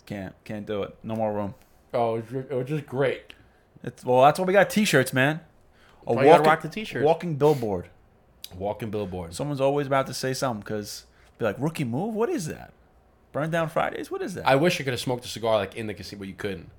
[0.06, 0.96] Can't, can't do it.
[1.02, 1.54] No more room.
[1.94, 3.32] Oh, it was, just great.
[3.82, 4.68] It's well, that's what we got.
[4.68, 5.40] T-shirts, man.
[6.06, 7.04] A Why you rock the t-shirts?
[7.04, 7.88] Walking billboard.
[8.54, 9.34] Walking billboard.
[9.34, 11.06] Someone's always about to say something because
[11.38, 12.14] be like, rookie move.
[12.14, 12.72] What is that?
[13.34, 14.10] Burn down Fridays.
[14.12, 14.46] What is that?
[14.46, 16.70] I wish I could have smoked a cigar like in the casino, but you couldn't.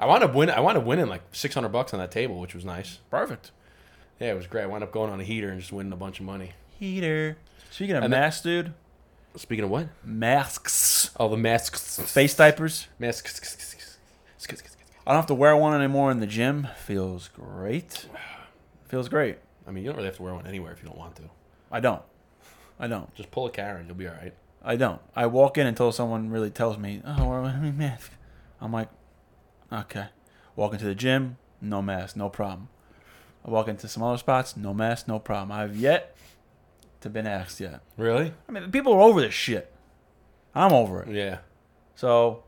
[0.00, 0.54] I wound up winning.
[0.54, 2.98] I wound up winning like six hundred bucks on that table, which was nice.
[3.08, 3.52] Perfect.
[4.18, 4.64] Yeah, it was great.
[4.64, 6.52] I wound up going on a heater and just winning a bunch of money.
[6.78, 7.36] Heater.
[7.70, 8.74] Speaking of And then- masks, dude.
[9.36, 9.86] Speaking of what?
[10.04, 11.10] Masks.
[11.18, 11.98] Oh, the masks.
[12.12, 12.88] Face diapers.
[12.98, 13.40] Masks.
[15.06, 16.66] I don't have to wear one anymore in the gym.
[16.84, 18.06] Feels great.
[18.88, 19.38] Feels great.
[19.66, 21.22] I mean, you don't really have to wear one anywhere if you don't want to.
[21.70, 22.02] I don't.
[22.78, 23.14] I don't.
[23.14, 24.34] Just pull a Karen, you'll be all right.
[24.64, 25.00] I don't.
[25.16, 28.12] I walk in until someone really tells me, "Oh, we're wearing mask."
[28.60, 28.88] I'm like,
[29.72, 30.06] "Okay."
[30.54, 32.68] Walk into the gym, no mask, no problem.
[33.44, 35.50] I walk into some other spots, no mask, no problem.
[35.50, 36.16] I've yet
[37.00, 37.80] to been asked yet.
[37.96, 38.32] Really?
[38.48, 39.72] I mean, people are over this shit.
[40.54, 41.08] I'm over it.
[41.08, 41.38] Yeah.
[41.94, 42.44] So,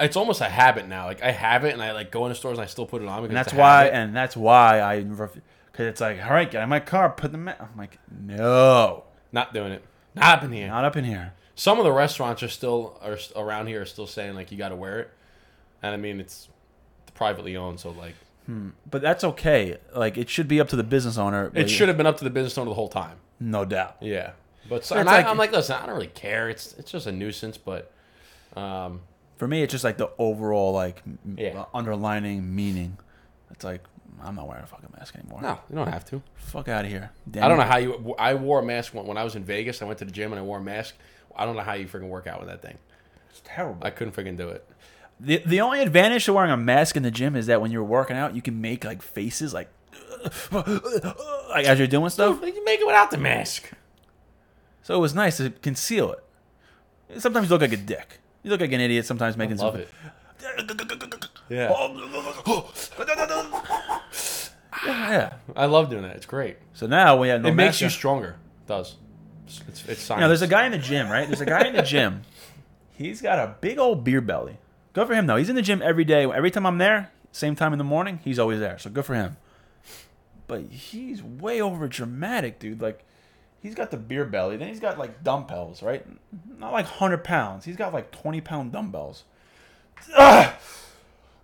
[0.00, 1.06] It's almost a habit now.
[1.06, 3.08] Like I have it, and I like go into stores and I still put it
[3.08, 3.22] on.
[3.22, 3.94] Because and that's why, habit.
[3.94, 5.40] and that's why I, because
[5.76, 7.60] it's like, all right, get in my car, put the mask.
[7.60, 9.84] I'm like, no, not doing it.
[10.18, 10.68] Not up in here.
[10.68, 11.32] not up in here.
[11.54, 14.68] Some of the restaurants are still are around here are still saying like you got
[14.70, 15.10] to wear it,
[15.82, 16.48] and I mean it's
[17.14, 18.14] privately owned, so like
[18.90, 19.76] But that's okay.
[19.94, 21.50] Like, it should be up to the business owner.
[21.54, 23.16] it should have been up to the business owner the whole time.
[23.40, 23.96] no doubt.
[24.00, 24.32] Yeah,
[24.68, 26.48] but so, and it's I, like- I'm like, listen, I don't really care.
[26.48, 27.90] It's it's just a nuisance, but
[28.56, 29.00] um,
[29.36, 31.02] For me, it's just like the overall like
[31.36, 31.64] Yeah.
[31.74, 32.98] underlining meaning.
[33.50, 33.82] It's like
[34.22, 35.40] I'm not wearing a fucking mask anymore.
[35.42, 36.22] No, you don't have to.
[36.36, 37.10] Fuck out of here.
[37.34, 38.14] I don't know how you.
[38.18, 39.82] I wore a mask when, when I was in Vegas.
[39.82, 40.94] I went to the gym and I wore a mask.
[41.36, 42.78] I don't know how you freaking work out with that thing.
[43.30, 43.86] It's terrible.
[43.86, 44.68] I couldn't freaking do it.
[45.20, 47.84] The the only advantage to wearing a mask in the gym is that when you're
[47.84, 49.68] working out, you can make like faces like
[50.52, 52.40] like as you're doing stuff.
[52.42, 53.70] You make it without the mask.
[54.82, 57.20] So it was nice to conceal it.
[57.20, 58.20] Sometimes you look like a dick.
[58.42, 59.06] You look like an idiot.
[59.06, 59.88] Sometimes making Love some- it.
[61.50, 61.68] Yeah,
[64.86, 65.34] Yeah.
[65.56, 66.16] I love doing that.
[66.16, 66.56] It's great.
[66.74, 68.36] So now we have no it makes you stronger.
[68.64, 68.96] It does.
[69.46, 70.18] It's it's, it's science.
[70.18, 71.26] You know, there's a guy in the gym, right?
[71.26, 72.22] There's a guy in the gym.
[72.92, 74.58] He's got a big old beer belly.
[74.92, 75.36] Good for him though.
[75.36, 76.24] He's in the gym every day.
[76.24, 78.78] Every time I'm there, same time in the morning, he's always there.
[78.78, 79.36] So good for him.
[80.48, 82.82] But he's way over dramatic, dude.
[82.82, 83.04] Like
[83.62, 84.56] he's got the beer belly.
[84.56, 86.04] Then he's got like dumbbells, right?
[86.58, 87.64] Not like hundred pounds.
[87.64, 89.24] He's got like twenty pound dumbbells.
[90.16, 90.58] Ah!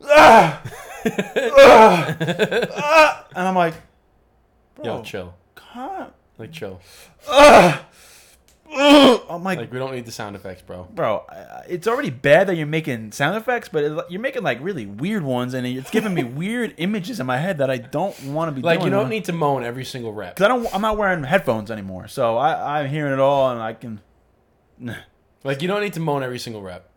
[0.07, 0.63] Ah!
[1.07, 2.17] Ah!
[2.77, 3.27] Ah!
[3.37, 3.75] And I'm like,
[4.77, 5.35] bro, Yo, chill.
[5.55, 6.81] calm- Like chill.
[8.77, 10.89] I'm like, Like we don't need the sound effects, bro.
[10.93, 11.25] bro,
[11.69, 15.23] it's already bad that you're making sound effects, but it, you're making like really weird
[15.23, 18.53] ones, and it's giving me weird images in my head that I don't want to
[18.53, 20.35] be Like you don't need to moan every single rep.
[20.35, 20.75] because I don't.
[20.75, 24.01] I'm not wearing headphones anymore, so I, I'm hearing it all, and I can.
[25.45, 26.89] Like you don't need to moan every single rep.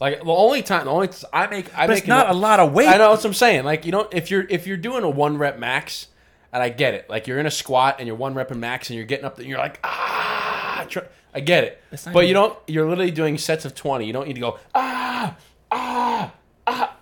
[0.00, 2.30] Like the only time, the only t- I make, I But make it's not it-
[2.32, 2.88] a lot of weight.
[2.88, 3.64] I know what I'm saying.
[3.64, 6.08] Like you know, if you're if you're doing a one rep max,
[6.52, 7.08] and I get it.
[7.08, 9.36] Like you're in a squat and you're one rep and max, and you're getting up
[9.36, 10.86] there, and you're like ah.
[10.88, 11.00] tr-
[11.34, 11.82] I get it.
[11.90, 12.58] But even- you don't.
[12.66, 14.06] You're literally doing sets of twenty.
[14.06, 15.36] You don't need to go ah
[15.72, 16.32] ah
[16.66, 16.96] ah.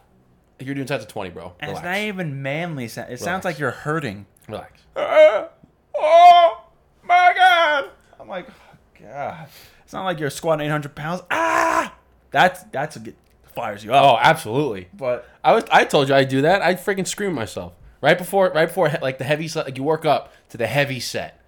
[0.61, 1.53] You're doing sets of twenty, bro.
[1.61, 2.87] And it's not even manly.
[2.89, 3.13] Sound.
[3.13, 3.45] It sounds Relax.
[3.45, 4.27] like you're hurting.
[4.49, 4.81] Relax.
[4.97, 6.65] oh
[7.03, 7.91] my god!
[8.21, 9.49] I'm like, oh, God.
[9.83, 11.23] It's not like you're squatting 800 pounds.
[11.31, 11.95] Ah,
[12.35, 13.17] that's that's a get
[13.55, 14.05] fires you up.
[14.05, 14.89] Oh, absolutely.
[14.93, 15.65] but I was.
[15.71, 16.61] I told you I'd do that.
[16.61, 18.51] I'd freaking scream myself right before.
[18.51, 19.65] Right before like the heavy set.
[19.67, 21.41] Like you work up to the heavy set,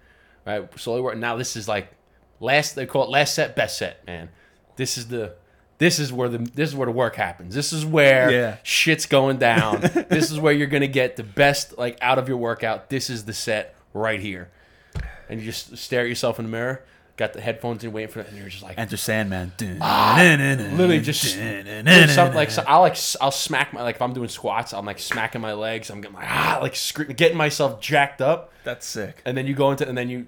[0.45, 0.67] right?
[0.79, 1.17] Slowly work.
[1.17, 1.89] Now this is like
[2.39, 2.75] last.
[2.75, 4.05] They call it last set, best set.
[4.07, 4.29] Man,
[4.77, 5.35] this is the.
[5.79, 7.53] This is where the this is where the work happens.
[7.53, 8.57] This is where Yeah.
[8.63, 9.81] shit's going down.
[10.09, 12.89] this is where you're gonna get the best like out of your workout.
[12.89, 14.49] This is the set right here,
[15.29, 16.83] and you just stare at yourself in the mirror.
[17.17, 19.51] Got the headphones in, waiting for it, and you're just like, enter Sandman.
[19.59, 21.23] literally just
[22.11, 24.99] something like so I'll like I'll smack my like if I'm doing squats I'm like
[24.99, 26.77] smacking my legs I'm getting like ah like
[27.17, 29.21] getting myself jacked up That's sick.
[29.25, 30.27] and then you go into and then you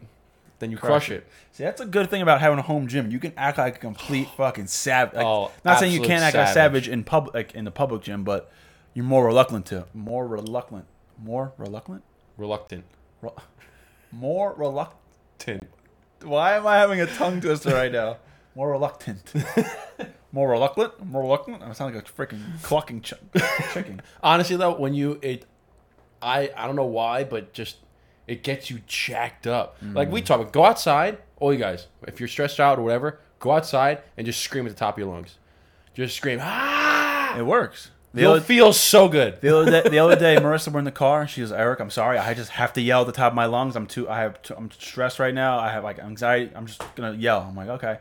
[0.57, 1.25] then you crush, it.
[1.53, 3.09] See, that's a good thing about having a home gym.
[3.11, 5.15] You can act like a complete fucking savage.
[5.15, 6.83] Like, Oh, not saying you can't act like a savage.
[6.85, 8.51] savage in public, like in the public gym, but
[8.93, 9.85] you're more reluctant to.
[9.93, 10.85] More reluctant.
[11.23, 12.03] More reluctant.
[12.35, 12.83] reluctant
[13.21, 13.29] Re-
[14.11, 15.63] more reluctant.
[16.23, 18.17] Why am I having a tongue twister right now?
[18.55, 19.33] More reluctant.
[20.31, 21.05] more reluctant.
[21.05, 21.61] More reluctant.
[21.63, 23.13] I sound like a freaking clucking ch-
[23.73, 24.01] chicken.
[24.21, 25.45] honestly though when you it
[26.21, 27.77] I I don't know why but just
[28.27, 32.19] it gets you jacked up like we talk about, go outside all you guys if
[32.19, 35.07] you're stressed out or whatever go outside and just scream at the top of your
[35.11, 35.37] lungs
[35.95, 37.91] just scream ah It works.
[38.13, 40.85] The you'll other, feel so good the other day, the other day, Marissa were in
[40.85, 41.27] the car.
[41.27, 42.17] She goes, "Eric, I'm sorry.
[42.17, 43.75] I just have to yell at the top of my lungs.
[43.75, 44.09] I'm too.
[44.09, 44.41] I have.
[44.41, 45.59] Too, I'm stressed right now.
[45.59, 46.51] I have like anxiety.
[46.55, 47.99] I'm just gonna yell." I'm like, "Okay."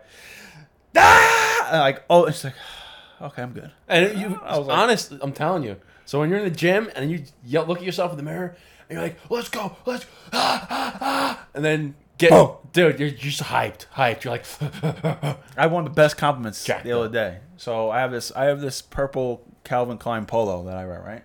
[0.96, 1.68] Ah!
[1.72, 2.54] Like, oh, it's like,
[3.20, 3.70] okay, I'm good.
[3.86, 5.76] And you, I was like- honest, I'm telling you.
[6.06, 8.56] So when you're in the gym and you yell, look at yourself in the mirror,
[8.88, 12.52] and you're like, "Let's go, let's," ah, ah, ah, and then get, Boom.
[12.72, 14.24] dude, you're just hyped, hyped.
[14.24, 17.40] You're like, I won the best compliments Jacked the other day.
[17.58, 18.32] So I have this.
[18.34, 21.24] I have this purple Calvin Klein polo that I wear, right?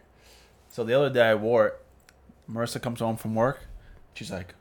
[0.70, 1.80] So the other day I wore it.
[2.52, 3.62] Marissa comes home from work.
[4.14, 4.54] She's like,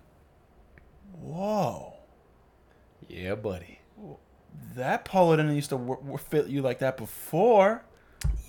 [1.20, 1.94] "Whoa."
[3.08, 3.80] "Yeah, buddy."
[4.74, 7.82] that polo didn't used to w- w- fit you like that before.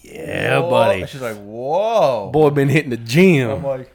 [0.01, 0.69] Yeah, Whoa.
[0.69, 1.01] buddy.
[1.01, 2.29] And she's like, whoa.
[2.31, 3.49] Boy, been hitting the gym.
[3.49, 3.91] I'm like,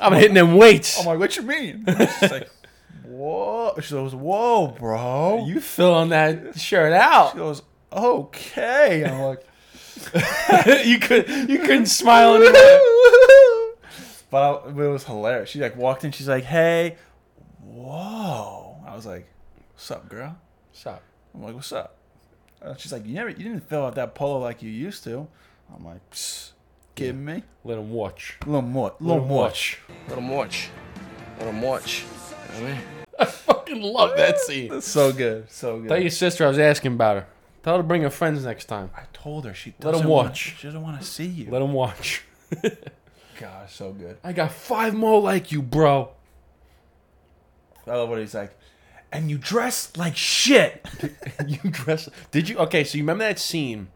[0.00, 0.98] I'm hitting them weights.
[1.00, 1.84] I'm like, what you mean?
[1.86, 2.48] She's like,
[3.04, 3.74] whoa.
[3.80, 5.46] She goes, whoa, bro.
[5.46, 9.04] you filling that shirt out?" She goes, okay.
[9.04, 9.44] I'm like,
[10.84, 13.74] you could, you couldn't smile anymore.
[14.30, 15.50] but, I, but it was hilarious.
[15.50, 16.12] She like walked in.
[16.12, 16.96] She's like, hey,
[17.62, 18.76] whoa.
[18.86, 19.26] I was like,
[19.72, 20.36] what's up, girl?
[20.70, 21.02] What's up?
[21.34, 21.96] I'm like, what's up?
[22.60, 25.26] Uh, she's like, you never, you didn't fill out that polo like you used to.
[25.74, 26.52] I'm like, Psst,
[26.94, 27.42] kidding me?
[27.64, 28.38] Let him watch.
[28.42, 29.80] A little more, a Let him watch.
[30.08, 30.68] Let him watch.
[31.38, 32.04] Let him watch.
[32.54, 32.82] You know what I mean?
[33.18, 34.68] I fucking love that scene.
[34.68, 35.88] That's so good, so good.
[35.88, 37.26] Tell your sister I was asking about her.
[37.62, 38.90] Tell her to bring her friends next time.
[38.96, 40.56] I told her she Let 'em doesn't wanna- watch.
[40.58, 41.50] she doesn't want to see you.
[41.50, 42.22] Let him watch.
[43.40, 44.18] God, so good.
[44.22, 46.10] I got five more like you, bro.
[47.86, 48.56] I love what he's like.
[49.10, 50.86] And you dress like shit.
[51.46, 52.08] you dress.
[52.30, 52.56] Did you?
[52.58, 53.88] Okay, so you remember that scene,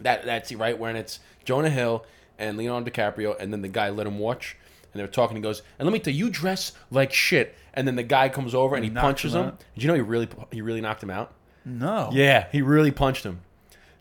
[0.00, 2.04] that that scene right when it's Jonah Hill
[2.38, 4.56] and Leonardo DiCaprio, and then the guy let him watch,
[4.92, 5.36] and they're talking.
[5.36, 8.28] He goes, "And let me tell you, you dress like shit." And then the guy
[8.28, 9.46] comes over and he punches him him.
[9.48, 9.64] out?
[9.74, 11.32] Did you know he really he really knocked him out?
[11.64, 12.10] No.
[12.12, 13.40] Yeah, he really punched him.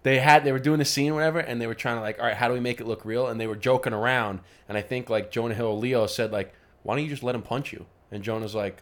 [0.04, 2.20] They had they were doing the scene or whatever, and they were trying to like,
[2.20, 3.28] all right, how do we make it look real?
[3.28, 6.54] And they were joking around, and I think like Jonah Hill, Leo said like,
[6.84, 7.86] why don't you just let him punch you?
[8.12, 8.82] And Jonah's like,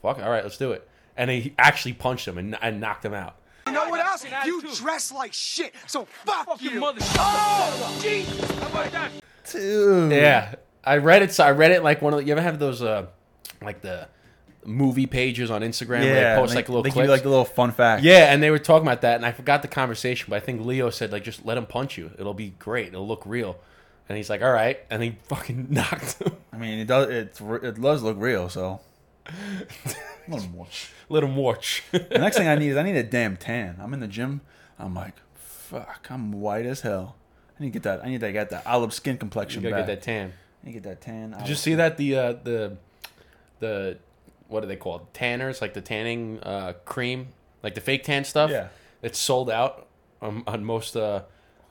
[0.00, 0.88] fuck, it, all right, let's do it.
[1.16, 3.36] And he actually punched him and, and knocked him out.
[3.66, 4.24] You know what else?
[4.46, 6.80] You dress like shit, so fuck, you.
[6.84, 8.50] Oh, Jesus!
[8.52, 9.10] How about that?
[9.50, 10.12] Dude.
[10.12, 11.32] Yeah, I read it.
[11.32, 13.06] So I read it like one of the, you ever have those uh
[13.60, 14.08] like the
[14.68, 17.06] movie pages on Instagram where they post they- like little they give clips.
[17.06, 18.02] you like the little fun fact.
[18.04, 20.64] Yeah, and they were talking about that, and I forgot the conversation, but I think
[20.64, 22.10] Leo said like, just let him punch you.
[22.18, 22.88] It'll be great.
[22.88, 23.56] It'll look real.
[24.08, 26.32] And he's like, all right, and he fucking knocked him.
[26.52, 27.08] I mean, it does.
[27.10, 28.48] It's it does look real.
[28.48, 28.80] So.
[30.28, 30.90] Let him watch.
[31.08, 31.84] Let him watch.
[31.92, 33.76] The next thing I need is I need a damn tan.
[33.80, 34.40] I'm in the gym.
[34.78, 36.06] I'm like, fuck.
[36.10, 37.16] I'm white as hell.
[37.58, 38.04] I need to get that.
[38.04, 39.62] I need to get that olive skin complexion.
[39.62, 39.88] you gotta back.
[39.88, 40.32] get that tan.
[40.62, 41.34] I need to get that tan.
[41.38, 42.76] Did you see that the uh, the
[43.58, 43.98] the
[44.48, 45.12] what are they called?
[45.14, 47.28] Tanners, like the tanning uh, cream,
[47.62, 48.50] like the fake tan stuff.
[48.50, 48.68] Yeah.
[49.02, 49.86] it's sold out
[50.20, 51.22] um, on most uh,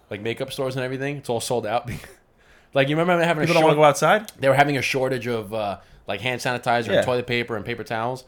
[0.09, 1.17] like makeup stores and everything.
[1.17, 1.89] It's all sold out.
[2.73, 4.32] like you remember having People a don't want to go outside.
[4.39, 6.93] they were having a shortage of uh, like hand sanitizer Yeah.
[6.97, 8.23] and toilet paper and paper towels.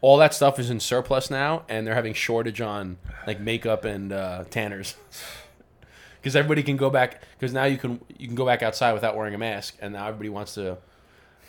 [0.00, 4.12] All that stuff is in surplus now, and they're having shortage on like makeup and
[4.12, 4.94] uh, tanners.
[6.20, 7.22] Because everybody can go back.
[7.38, 10.08] Because now you can you can go back outside without wearing a mask, and now
[10.08, 10.78] everybody wants to.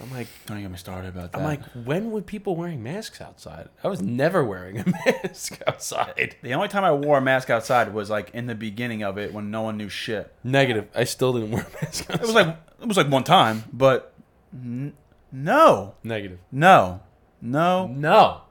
[0.02, 1.40] I'm like, Don't get me started about that.
[1.40, 3.68] I'm like, when were people wearing masks outside?
[3.84, 4.86] I was never wearing a
[5.24, 6.36] mask outside.
[6.42, 9.34] the only time I wore a mask outside was like in the beginning of it
[9.34, 10.34] when no one knew shit.
[10.44, 10.88] Negative.
[10.96, 12.10] I still didn't wear a mask.
[12.10, 12.16] Outside.
[12.16, 14.14] It was like it was like one time, but
[14.54, 14.94] n-
[15.32, 16.40] no, negative.
[16.52, 17.02] no,
[17.42, 18.42] no, No.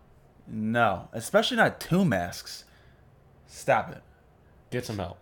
[0.46, 1.08] no.
[1.12, 2.64] Especially not two masks.
[3.46, 4.02] Stop it.
[4.70, 5.18] Get some help.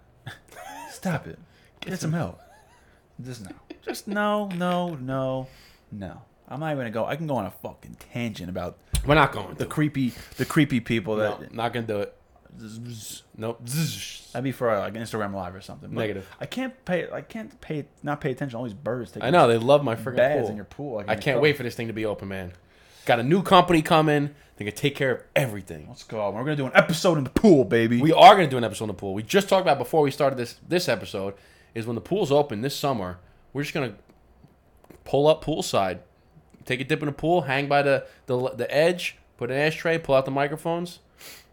[0.90, 1.38] Stop it.
[1.80, 2.40] Get some help.
[3.24, 3.50] Just no.
[3.84, 5.46] Just no, no, no,
[5.92, 6.22] no.
[6.48, 7.04] I'm not even gonna go.
[7.06, 9.54] I can go on a fucking tangent about We're not going.
[9.54, 9.70] the to.
[9.70, 11.52] creepy, the creepy people No, that.
[11.52, 12.16] not gonna do it.
[13.36, 13.60] Nope.
[14.32, 15.90] That'd be for uh, like an Instagram live or something.
[15.90, 16.28] But Negative.
[16.40, 17.10] I can't pay.
[17.10, 17.86] I can't pay.
[18.02, 18.52] Not pay attention.
[18.52, 19.10] to All these birds.
[19.12, 20.50] Taking I know they love my freaking baths pool.
[20.50, 20.94] in your pool.
[20.96, 22.52] like, I in your can't wait for this thing to be open, man.
[23.04, 24.34] Got a new company coming.
[24.56, 25.86] They can take care of everything.
[25.88, 26.30] Let's go.
[26.30, 28.00] We're gonna do an episode in the pool, baby.
[28.00, 29.14] We are going to do an episode in the pool.
[29.14, 31.34] We just talked about before we started this this episode
[31.74, 33.18] is when the pool's open this summer.
[33.52, 33.96] We're just going to
[35.04, 36.00] pull up poolside,
[36.64, 39.98] take a dip in the pool, hang by the the, the edge, put an ashtray,
[39.98, 41.00] pull out the microphones.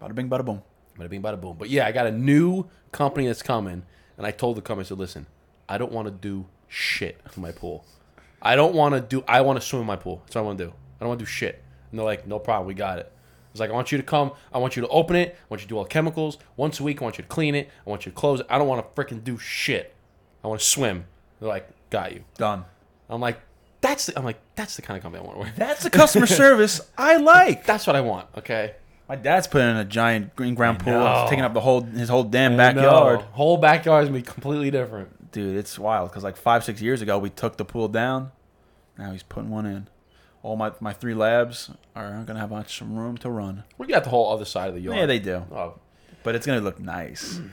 [0.02, 0.62] bada bing, bada boom.
[0.98, 1.56] Bada bing, bada boom.
[1.58, 3.84] But yeah, I got a new company that's coming,
[4.18, 5.28] and I told the company, I said, listen,
[5.68, 7.86] I don't want to do shit to my pool.
[8.42, 9.24] I don't want to do.
[9.28, 10.22] I want to swim in my pool.
[10.26, 10.72] That's what I want to do.
[10.72, 11.64] I don't want to do shit.
[11.90, 13.12] And they're like, no problem, we got it.
[13.52, 14.32] It's like I want you to come.
[14.52, 15.36] I want you to open it.
[15.40, 17.02] I want you to do all the chemicals once a week.
[17.02, 17.70] I want you to clean it.
[17.86, 18.48] I want you to close it.
[18.50, 19.94] I don't want to freaking do shit.
[20.44, 21.06] I want to swim.
[21.40, 22.24] They're like, got you.
[22.36, 22.66] Done.
[23.14, 23.40] I'm like,
[23.82, 24.08] that's.
[24.08, 25.56] The, I'm like, that's the kind of company I want to work.
[25.56, 27.66] That's the customer service I like.
[27.66, 28.28] That's what I want.
[28.38, 28.76] Okay.
[29.10, 30.94] My dad's putting in a giant green ground pool.
[30.94, 31.22] know.
[31.22, 33.22] It's taking up the whole his whole damn No, backyard.
[33.34, 35.32] whole backyard is gonna be completely different.
[35.32, 38.32] Dude, it's wild because like five six years ago we took the pool down.
[38.98, 39.88] Now he's putting one in.
[40.42, 43.64] All my my three labs are gonna have much some room to run.
[43.78, 44.98] We got the whole other side of the yard.
[44.98, 45.44] Yeah, they do.
[45.52, 45.76] Oh,
[46.24, 47.40] But it's gonna look nice.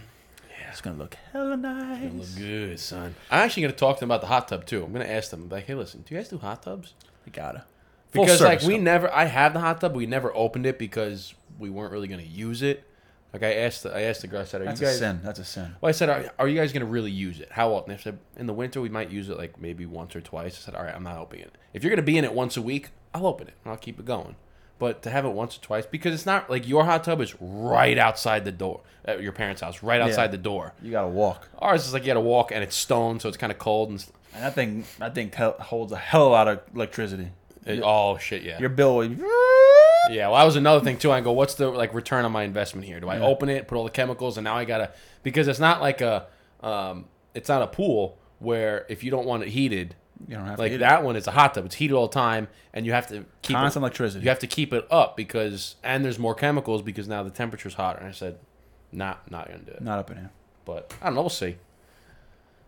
[0.70, 2.12] It's gonna look hella nice.
[2.12, 3.14] Look good, son.
[3.30, 4.84] I'm actually gonna talk to them about the hot tub too.
[4.84, 6.94] I'm gonna ask them like, hey, listen, do you guys do hot tubs?
[7.26, 7.64] You gotta.
[8.12, 8.82] Full Because like we though.
[8.82, 12.22] never, I have the hot tub, we never opened it because we weren't really gonna
[12.22, 12.84] use it.
[13.32, 14.96] Like I asked, the, I asked the girl, I said, are That's you guys?
[14.96, 15.20] a sin.
[15.22, 15.76] That's a sin.
[15.80, 17.48] Well, I said, are, are you guys gonna really use it?
[17.52, 17.94] How often?
[17.94, 20.56] They said, in the winter we might use it like maybe once or twice.
[20.56, 21.54] I said, all right, I'm not opening it.
[21.72, 24.00] If you're gonna be in it once a week, I'll open it and I'll keep
[24.00, 24.34] it going.
[24.80, 27.36] But to have it once or twice, because it's not like your hot tub is
[27.38, 30.72] right outside the door at your parents' house, right outside the door.
[30.82, 31.48] You gotta walk.
[31.58, 33.90] Ours is like you got to walk and it's stone, so it's kind of cold
[33.90, 34.04] and.
[34.32, 37.28] And that thing that thing holds a hell of a lot of electricity.
[37.66, 38.58] It, oh shit, yeah.
[38.58, 39.10] Your bill will
[40.08, 41.12] Yeah, well, that was another thing too.
[41.12, 43.00] I go, what's the like return on my investment here?
[43.00, 45.82] Do I open it, put all the chemicals, and now I gotta because it's not
[45.82, 46.26] like a,
[46.62, 47.04] um,
[47.34, 49.94] it's not a pool where if you don't want it heated,
[50.28, 50.78] You don't have like to heat it.
[50.80, 51.64] that one, it's a hot tub.
[51.64, 54.22] It's heated all the time, and you have to keep constant it, electricity.
[54.24, 57.74] You have to keep it up because and there's more chemicals because now the temperature's
[57.74, 57.98] hotter.
[58.00, 58.38] And I said,
[58.92, 59.80] not not gonna do it.
[59.82, 60.30] Not up in here.
[60.64, 61.22] But I don't know.
[61.22, 61.56] We'll see.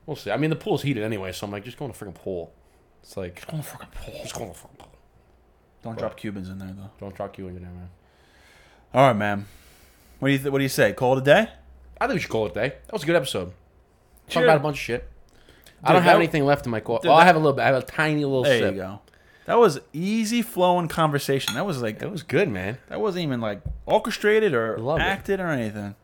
[0.07, 0.30] We'll see.
[0.30, 2.53] I mean, the pool's heated anyway, so I'm like, just go in the freaking pool.
[3.03, 4.14] It's like, Oh, fucking pool.
[4.22, 4.88] just go in the freaking pool.
[5.84, 6.90] Don't drop Cubans in there though.
[7.00, 7.90] Don't drop Cubans in there, man.
[8.94, 9.46] All right, man.
[10.20, 10.92] What do you th- What do you say?
[10.92, 11.48] Call it a day?
[12.00, 12.68] I think we should call it a day.
[12.86, 13.53] That was a good episode.
[14.28, 15.09] Talk about a bunch of shit.
[15.83, 17.09] I don't have anything left in my coffee.
[17.09, 17.62] Oh, I have a little bit.
[17.62, 18.74] I have a tiny little There sip.
[18.74, 19.01] you go.
[19.47, 21.55] That was easy flowing conversation.
[21.55, 22.78] That was like That was good, man.
[22.89, 25.03] that wasn't even like orchestrated or Love it.
[25.03, 25.97] acted or anything.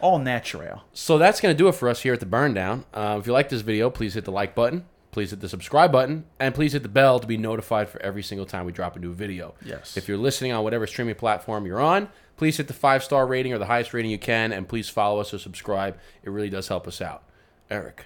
[0.00, 0.84] All natural.
[0.92, 2.84] So that's going to do it for us here at the Burn Down.
[2.94, 4.84] Uh, if you like this video, please hit the like button.
[5.10, 8.22] Please hit the subscribe button and please hit the bell to be notified for every
[8.22, 9.54] single time we drop a new video.
[9.64, 9.96] Yes.
[9.96, 13.52] If you're listening on whatever streaming platform you're on, please hit the five star rating
[13.54, 15.98] or the highest rating you can, and please follow us or subscribe.
[16.22, 17.24] It really does help us out.
[17.70, 18.04] Eric,